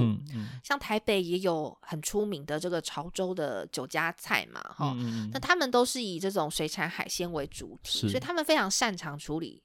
[0.63, 4.97] 像台北也有很出名的这个潮州的酒家菜嘛，哈，
[5.33, 9.63] 那他们都是以这种水产海鲜为主体，所以他们非常擅长处理。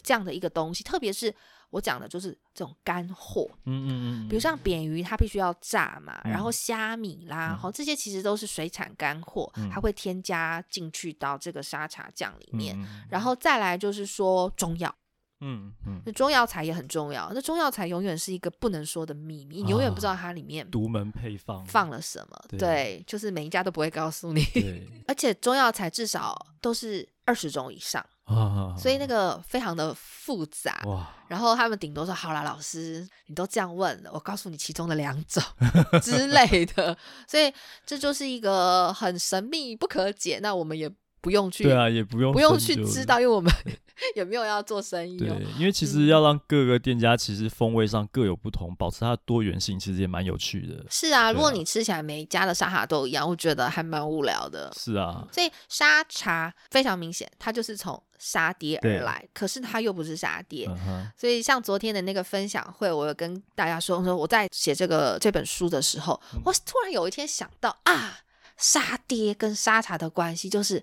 [0.00, 1.34] 这样的一个东西，特别是
[1.70, 3.90] 我讲的，就是这种干货，嗯嗯
[4.26, 14.94] 嗯，比如像扁鱼，它必须要炸嘛，嗯、然后虾米啦，好、嗯，这些其实都是水产干货，嗯、它会添加进去到这个沙茶酱里面，嗯、然后再来就是说中药，
[15.40, 24.86] 嗯嗯，那中药材也很重要，那中药材永远是一个不能说的秘密，你永远不知道它里面独门配方放了什么，对，对，就是每一家都不会告诉你，对。
[25.08, 28.04] 而且中药材至少都是二十种以上。
[28.34, 35.42] 啊，所以那 个非常的复杂哇，然后他们顶多说好啦，老师，你都这样问了，我告诉你其中的两种
[36.02, 36.96] 之类的，
[37.28, 37.52] 所以
[37.86, 40.90] 这就是一个很神秘不可解，那我们也
[41.24, 43.52] 不用去，对啊，也不用不用去知道，因为我们。
[44.16, 45.16] 有没有要做生意？
[45.16, 50.84] 对，因为其实要让各个店家其实风味上各有不同，嗯、保持它的多元性，其实也蛮有趣的。
[50.90, 54.72] 是啊，啊如果你吃起来每一家的沙茶都一样，我觉得还蛮无聊的。
[54.76, 60.66] 是啊，所以沙茶非常明显，它就是从沙爹而来，可是它又不是沙爹。
[60.88, 68.18] 嗯、所以像昨天的那个分享会，我有跟大家说说，我在写这个这本书的时候，嗯、我突然有一天想到啊，
[68.56, 70.82] 沙爹跟沙茶的关系就是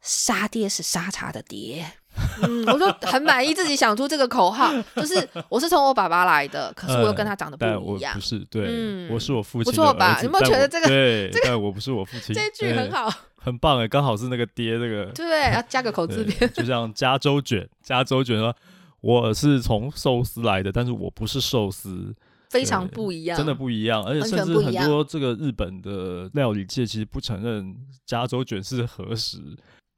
[0.00, 1.84] 沙爹是沙茶的爹。
[2.42, 7.64] 嗯，我就很满意自己想出这个口号，就是我是从我爸爸来的，可是我又跟他长得不
[7.98, 8.14] 一样。
[8.14, 9.70] 呃、不是，对，嗯、我是我父亲。
[9.70, 10.18] 不错吧？
[10.22, 10.88] 有没有觉得这个？
[10.88, 12.32] 对，这个但我不是我父亲。
[12.34, 18.56] 这句很好，很棒哎，刚好是那个爹，这个对，要加个口字边，就像加州卷，加州卷说，
[19.02, 22.14] 我是从寿司来的，但是我不是寿司。
[22.48, 27.76] 非常不一样，真的不一样，而且甚至很多这个日本的料理界其实不承认
[28.06, 29.38] 加州卷是和食。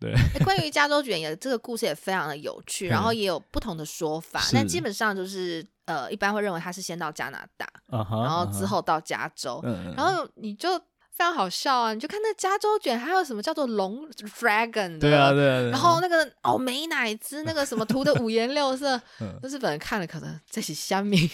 [0.00, 9.62] 对，欸、 关于加州卷也这个故事也非常的有趣，然后也有不同的说法，但基本上就是呃，一般会认为他是先到加拿大，然后之后到加州，
[9.96, 10.70] 然后你就。
[11.18, 11.92] 非常好笑啊！
[11.92, 18.90] 你就看那加州卷，还有什么叫做龙 dragon 的，对啊，对啊，然后那个哦美乃滋那个什么涂的五颜六色，
[19.42, 21.28] 那日本人看了可能这是虾米。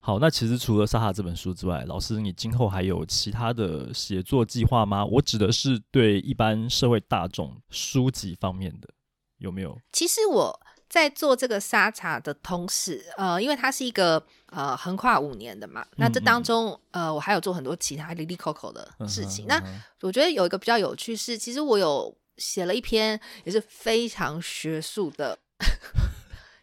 [0.00, 5.04] 好，那其实除了《沙哈》这本书之外，老师你今后还有其他的写作计划吗？
[5.04, 8.88] 我指的是对一般社会大众书籍方面的，
[9.36, 9.78] 有没有？
[9.92, 10.60] 其实我。
[10.90, 19.46] 在做这个沙茶的同时，呃，因为它是一个呃横跨五年的嘛，那这当中呃我还有做很多其他哩哩扣扣的事情。
[19.46, 19.62] 那
[20.00, 25.38] 我觉得有一个比较有趣是，其实我有写了一篇也是非常学术的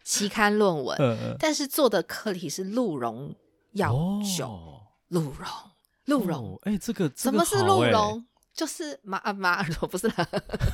[0.04, 3.34] 期刊论文，但是做的课题是鹿茸
[3.72, 3.94] 药
[4.36, 4.60] 酒，
[5.08, 5.48] 鹿茸，
[6.04, 8.26] 鹿茸，哎，这个什么是鹿茸？
[8.58, 10.26] 就是马啊马耳朵不是啦，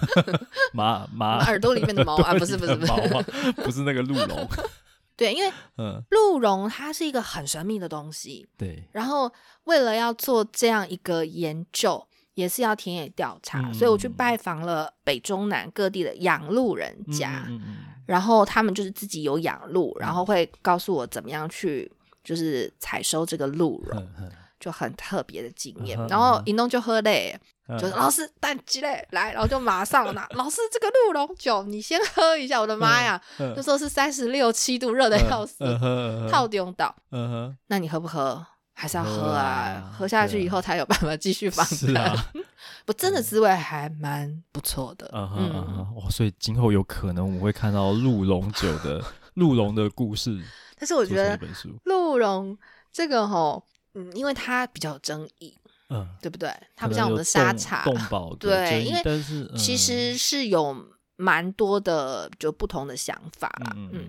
[0.73, 4.49] 马马耳朵里面的 毛啊，不是不是不是，不是那个鹿茸。
[5.15, 5.53] 对，因为
[6.09, 8.49] 鹿茸它是一个很神秘的东西。
[8.57, 8.89] 对。
[8.91, 9.31] 然后
[9.65, 17.77] 为了要做这样一个研究，也是要田野调查，嗯、所以我去拜访了北中南各地的养鹿人家，嗯嗯嗯、
[18.07, 21.93] 然后他们就是自己有养鹿，然后会告诉我怎么样去
[22.25, 25.99] 就是采收这个鹿茸，嗯、就很特别的经验。
[26.01, 27.39] 嗯、然后一弄就喝嘞。
[27.79, 30.29] 就是老师蛋鸡嘞，来，然后就马上拿。
[30.33, 32.61] 老师，这个鹿茸酒你先喝一下。
[32.61, 35.65] 我的妈呀，那时候是三十六七度，热的要死，
[36.31, 36.95] 套用到。
[37.11, 38.45] 嗯哼，那你喝不喝？
[38.77, 39.89] 还是要喝啊？
[39.97, 41.79] 喝下去以后才有办法继续访谈。
[41.79, 42.13] 是啊，
[42.85, 45.09] 不，真的滋味还蛮不错的。
[45.15, 49.01] 嗯哼嗯哼，哇，所以今后有可能我们会看到鹿茸酒的
[49.35, 50.43] 鹿茸的故事。
[50.77, 51.39] 但是我觉得
[51.85, 52.59] 鹿茸
[52.93, 55.57] 这个吼，嗯，因为它比较有争议。
[55.91, 56.51] 嗯，对不对？
[56.75, 57.85] 它不像我们的沙茶，
[58.41, 59.03] 对，因为
[59.57, 60.75] 其实是有
[61.17, 63.73] 蛮多的就不同的想法啦。
[63.77, 64.09] 嗯，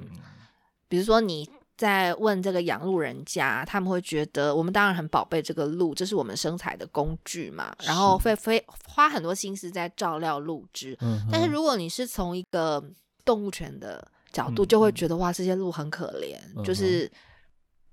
[0.88, 10.98] 比如说你在问这个养鹿人家，他们会觉得我们当然很宝贝这个鹿，这是我们生财的工具嘛，然后会会花很多心思在照料鹿只。
[11.32, 12.82] 但是如果你是从一个
[13.26, 17.12] 动物权的角度，就会觉得哇，这些鹿很可怜，就是。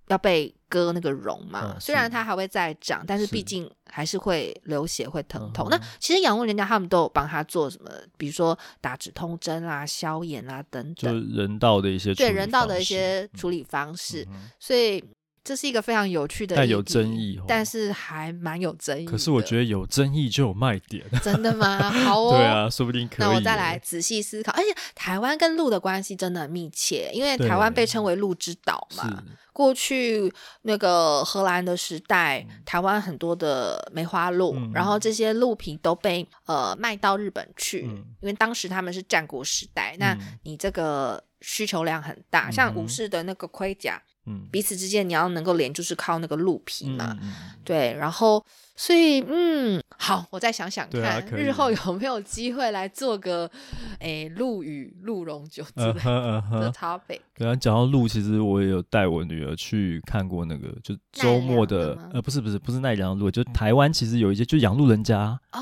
[0.09, 5.68] 要被割那个绒嘛，虽然它还会再长，但是毕竟还是会流血、会疼痛。
[5.70, 14.26] 那其实养护人家他们都有帮他做什么，比如说打止痛针啊、消炎啊等等，就人道的一些对人道的一些处理方式。
[14.59, 15.03] 所以
[15.45, 19.05] 这是一个非常有趣的，但有争议，但是还蛮有争议。
[19.05, 21.90] 可是我觉得有争议就有卖点， 真的吗？
[21.90, 23.18] 好哦，对啊，说不定可以。
[23.18, 29.22] 那我再来仔细思考，而且台湾跟鹿的关系真的很密切，因为台湾被称为鹿之岛嘛。
[29.53, 30.32] 过去
[30.62, 47.33] 那个荷兰的时代，台湾很多的梅花鹿，嗯、然后这些鹿皮都被呃卖到日本去，嗯、因为当时他们是战国时代，嗯、那你这个需求量很大，嗯、像武士的那个盔甲，嗯、彼此之间你要能够连，就是靠那个鹿皮嘛，嗯、
[47.64, 48.45] 对，然后。
[48.75, 53.49] 所以，嗯，好，我再想想看，啊、日后有没有机会来做个，
[54.01, 57.20] 诶，鹿与鹿茸酒之类的 topic。
[57.35, 65.61] 刚刚讲到鹿，其实我也有带我女儿去看过那个，就周末的，的呃，不是不是不是奈良鹿，就台湾其实有一些就养鹿人家哦，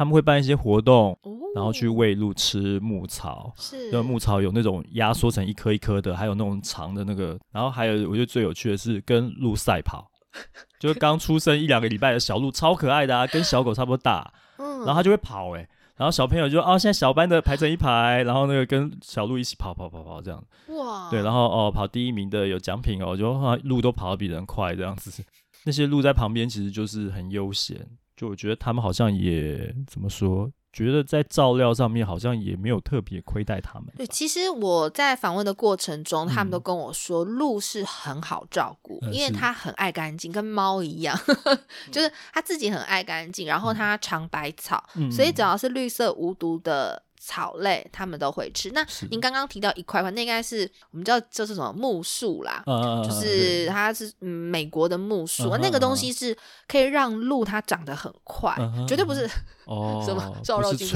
[0.00, 10.10] 他们会办一些活动，哦、然后去喂鹿吃牧草，是，那牧草有那种压缩成一颗一颗的，还有那种长的那个，然后还有我觉得最有趣的是跟鹿赛跑。
[10.80, 14.32] 就是刚出生一两个礼拜的小鹿，超可爱的啊，跟小狗差不多大。
[14.56, 20.42] 嗯，然后它就会跑哎、欸，然后小朋友就哦，现在小班的排成一排，然后那个跟小鹿一起跑跑跑跑这样。
[20.68, 25.22] 哇，对，然后哦，跑第一名的有奖品哦，就啊，鹿都跑得比人快这样子。
[25.64, 27.86] 那些鹿在旁边其实就是很悠闲，
[28.20, 30.52] 就我觉得他们好像也怎么说？
[30.74, 33.88] 觉得在照料上面好像也没有特别亏待他们。
[33.96, 41.18] 对，其实我在访问的过程中，他们都跟我说，鹿是很好照顾，嗯、因为它很爱干净，跟猫一样，
[41.90, 48.70] 就是它自己很爱干净，然后它尝百草，嗯、所以只要是绿色无毒的草类，他们都会吃。
[48.70, 56.34] 那您刚刚提到一块块，那应该是我们叫这是什么木树啦，啊、就是它是嗯美国的木树，啊、那个东西是
[56.66, 59.28] 可以让鹿它长得很快，啊、绝对不是
[59.66, 60.88] 哦 什么瘦肉精，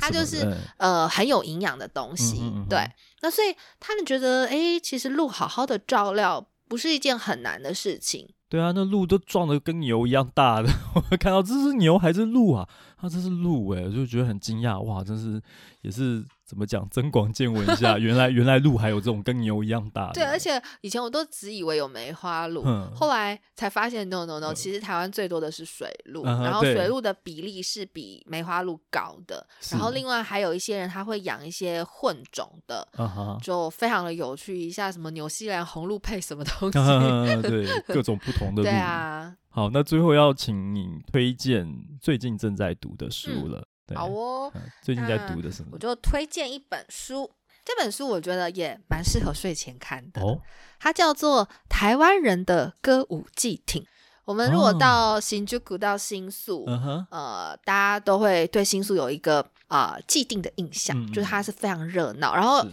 [0.00, 0.46] 它就是
[0.76, 2.40] 呃很有营养的东西。
[2.70, 2.88] 对，
[3.20, 8.32] 那所以他们觉得，哎，其实鹿好好的照料不是一件很难的事情。
[8.54, 12.68] 对啊，那鹿都壮得跟牛一样大的， 我看到这是牛还是鹿啊？
[12.98, 15.42] 啊、这是鹿哎、我，就觉得很惊讶，哇，真是
[15.82, 16.24] 也是。
[16.46, 16.86] 怎么讲？
[16.90, 20.12] 增广见闻一下， 原来原来鹿还有这种跟牛一样大的。
[20.12, 29.46] 对，而且以前我都只以为有梅花鹿，嗯、后来才发现，no no no，其实台湾最多的是水鹿，嗯、然后水鹿的比例是比梅花鹿高的。
[29.70, 38.62] 然后另外还有一些人他会养一些混种的，嗯、就非常的有趣，一下什么纽西兰红鹿配什么东西，嗯、对， 各种不同的鹿。
[38.64, 39.34] 对啊。
[39.48, 41.66] 好，那最后要请你推荐
[42.00, 43.66] 最近正在读的书了。
[43.88, 45.70] 嗯好哦，最近在读的什么？
[45.72, 47.30] 我就推荐一本书，
[47.64, 50.22] 这本书我觉得也蛮适合睡前看的。
[50.22, 50.40] 哦，
[50.80, 53.82] 它叫做《台湾人的歌舞伎町》。
[54.24, 62.66] 我们如果到新宿到新宿，哦、呃，大家都会对新宿有一个啊、呃、既定的印象，嗯、就是它是非常热闹，然后。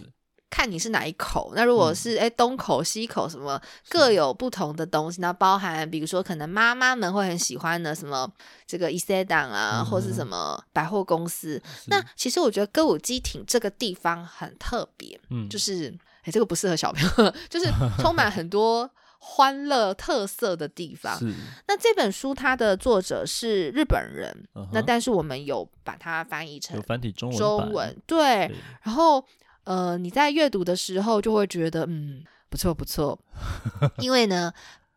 [0.52, 8.30] 看你是哪一口，那如果是哎、嗯、东口西口什么各有不同的东西，那包含比如说可能妈妈们会很喜欢的什么
[8.66, 11.60] 这个伊塞丹啊，嗯、或是什么百货公司。
[11.86, 15.88] 那其实我觉得歌舞伎町这个地方很特别，嗯，就是
[16.24, 21.18] 哎这个不适合小朋友， 就是充满很多欢乐特色的地方。
[21.18, 21.32] 是。
[21.66, 28.56] 那这本书它的作者是日本人，那但是我们有把它翻译成繁体中文，中文对，对。
[28.82, 29.24] 然后。
[29.64, 33.18] 呃，你在阅读的时候就会觉得，嗯，不错不错，
[34.02, 34.52] 因为呢，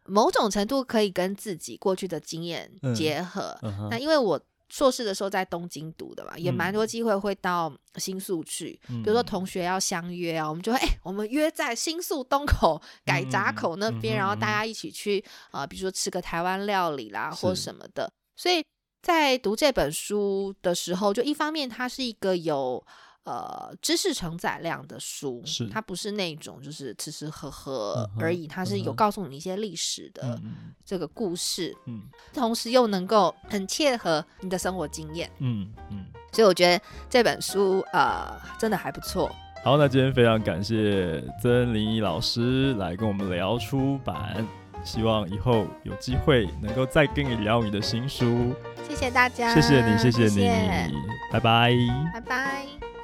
[0.05, 3.57] 某种程度可以跟自己过去的经验结合。
[3.61, 18.11] 嗯嗯、那因为我硕士的时候在东京读的嘛，也蛮多机会会到新宿去，嗯、比如说同学要相约啊，我们就会，哎，我们约在新宿东口改闸口那边，嗯嗯、然后大家一起去啊、呃，比如说吃个台湾料理啦，或什么的。
[18.35, 18.65] 所以
[19.03, 22.83] 在读这本书的时候，就一方面它是一个有。
[23.25, 30.39] 呃，知识承载量的书，是它不是那种就是吃吃喝喝而已，uh 它是有告诉你一些历史的
[30.85, 39.29] 这个故事，嗯、uh，huh, 同时又能够很切合你的生活经验，嗯嗯，所以我觉得这本书呃真的还不错。
[39.63, 44.47] 好，那今天非常感谢曾玲仪老师来跟我们聊出版，
[44.83, 48.53] 希望以后有机会能够再跟你聊你的新书。
[48.87, 50.91] 谢谢大家，谢谢你，谢谢你，谢谢
[51.31, 51.73] 拜拜，
[52.13, 52.94] 拜拜。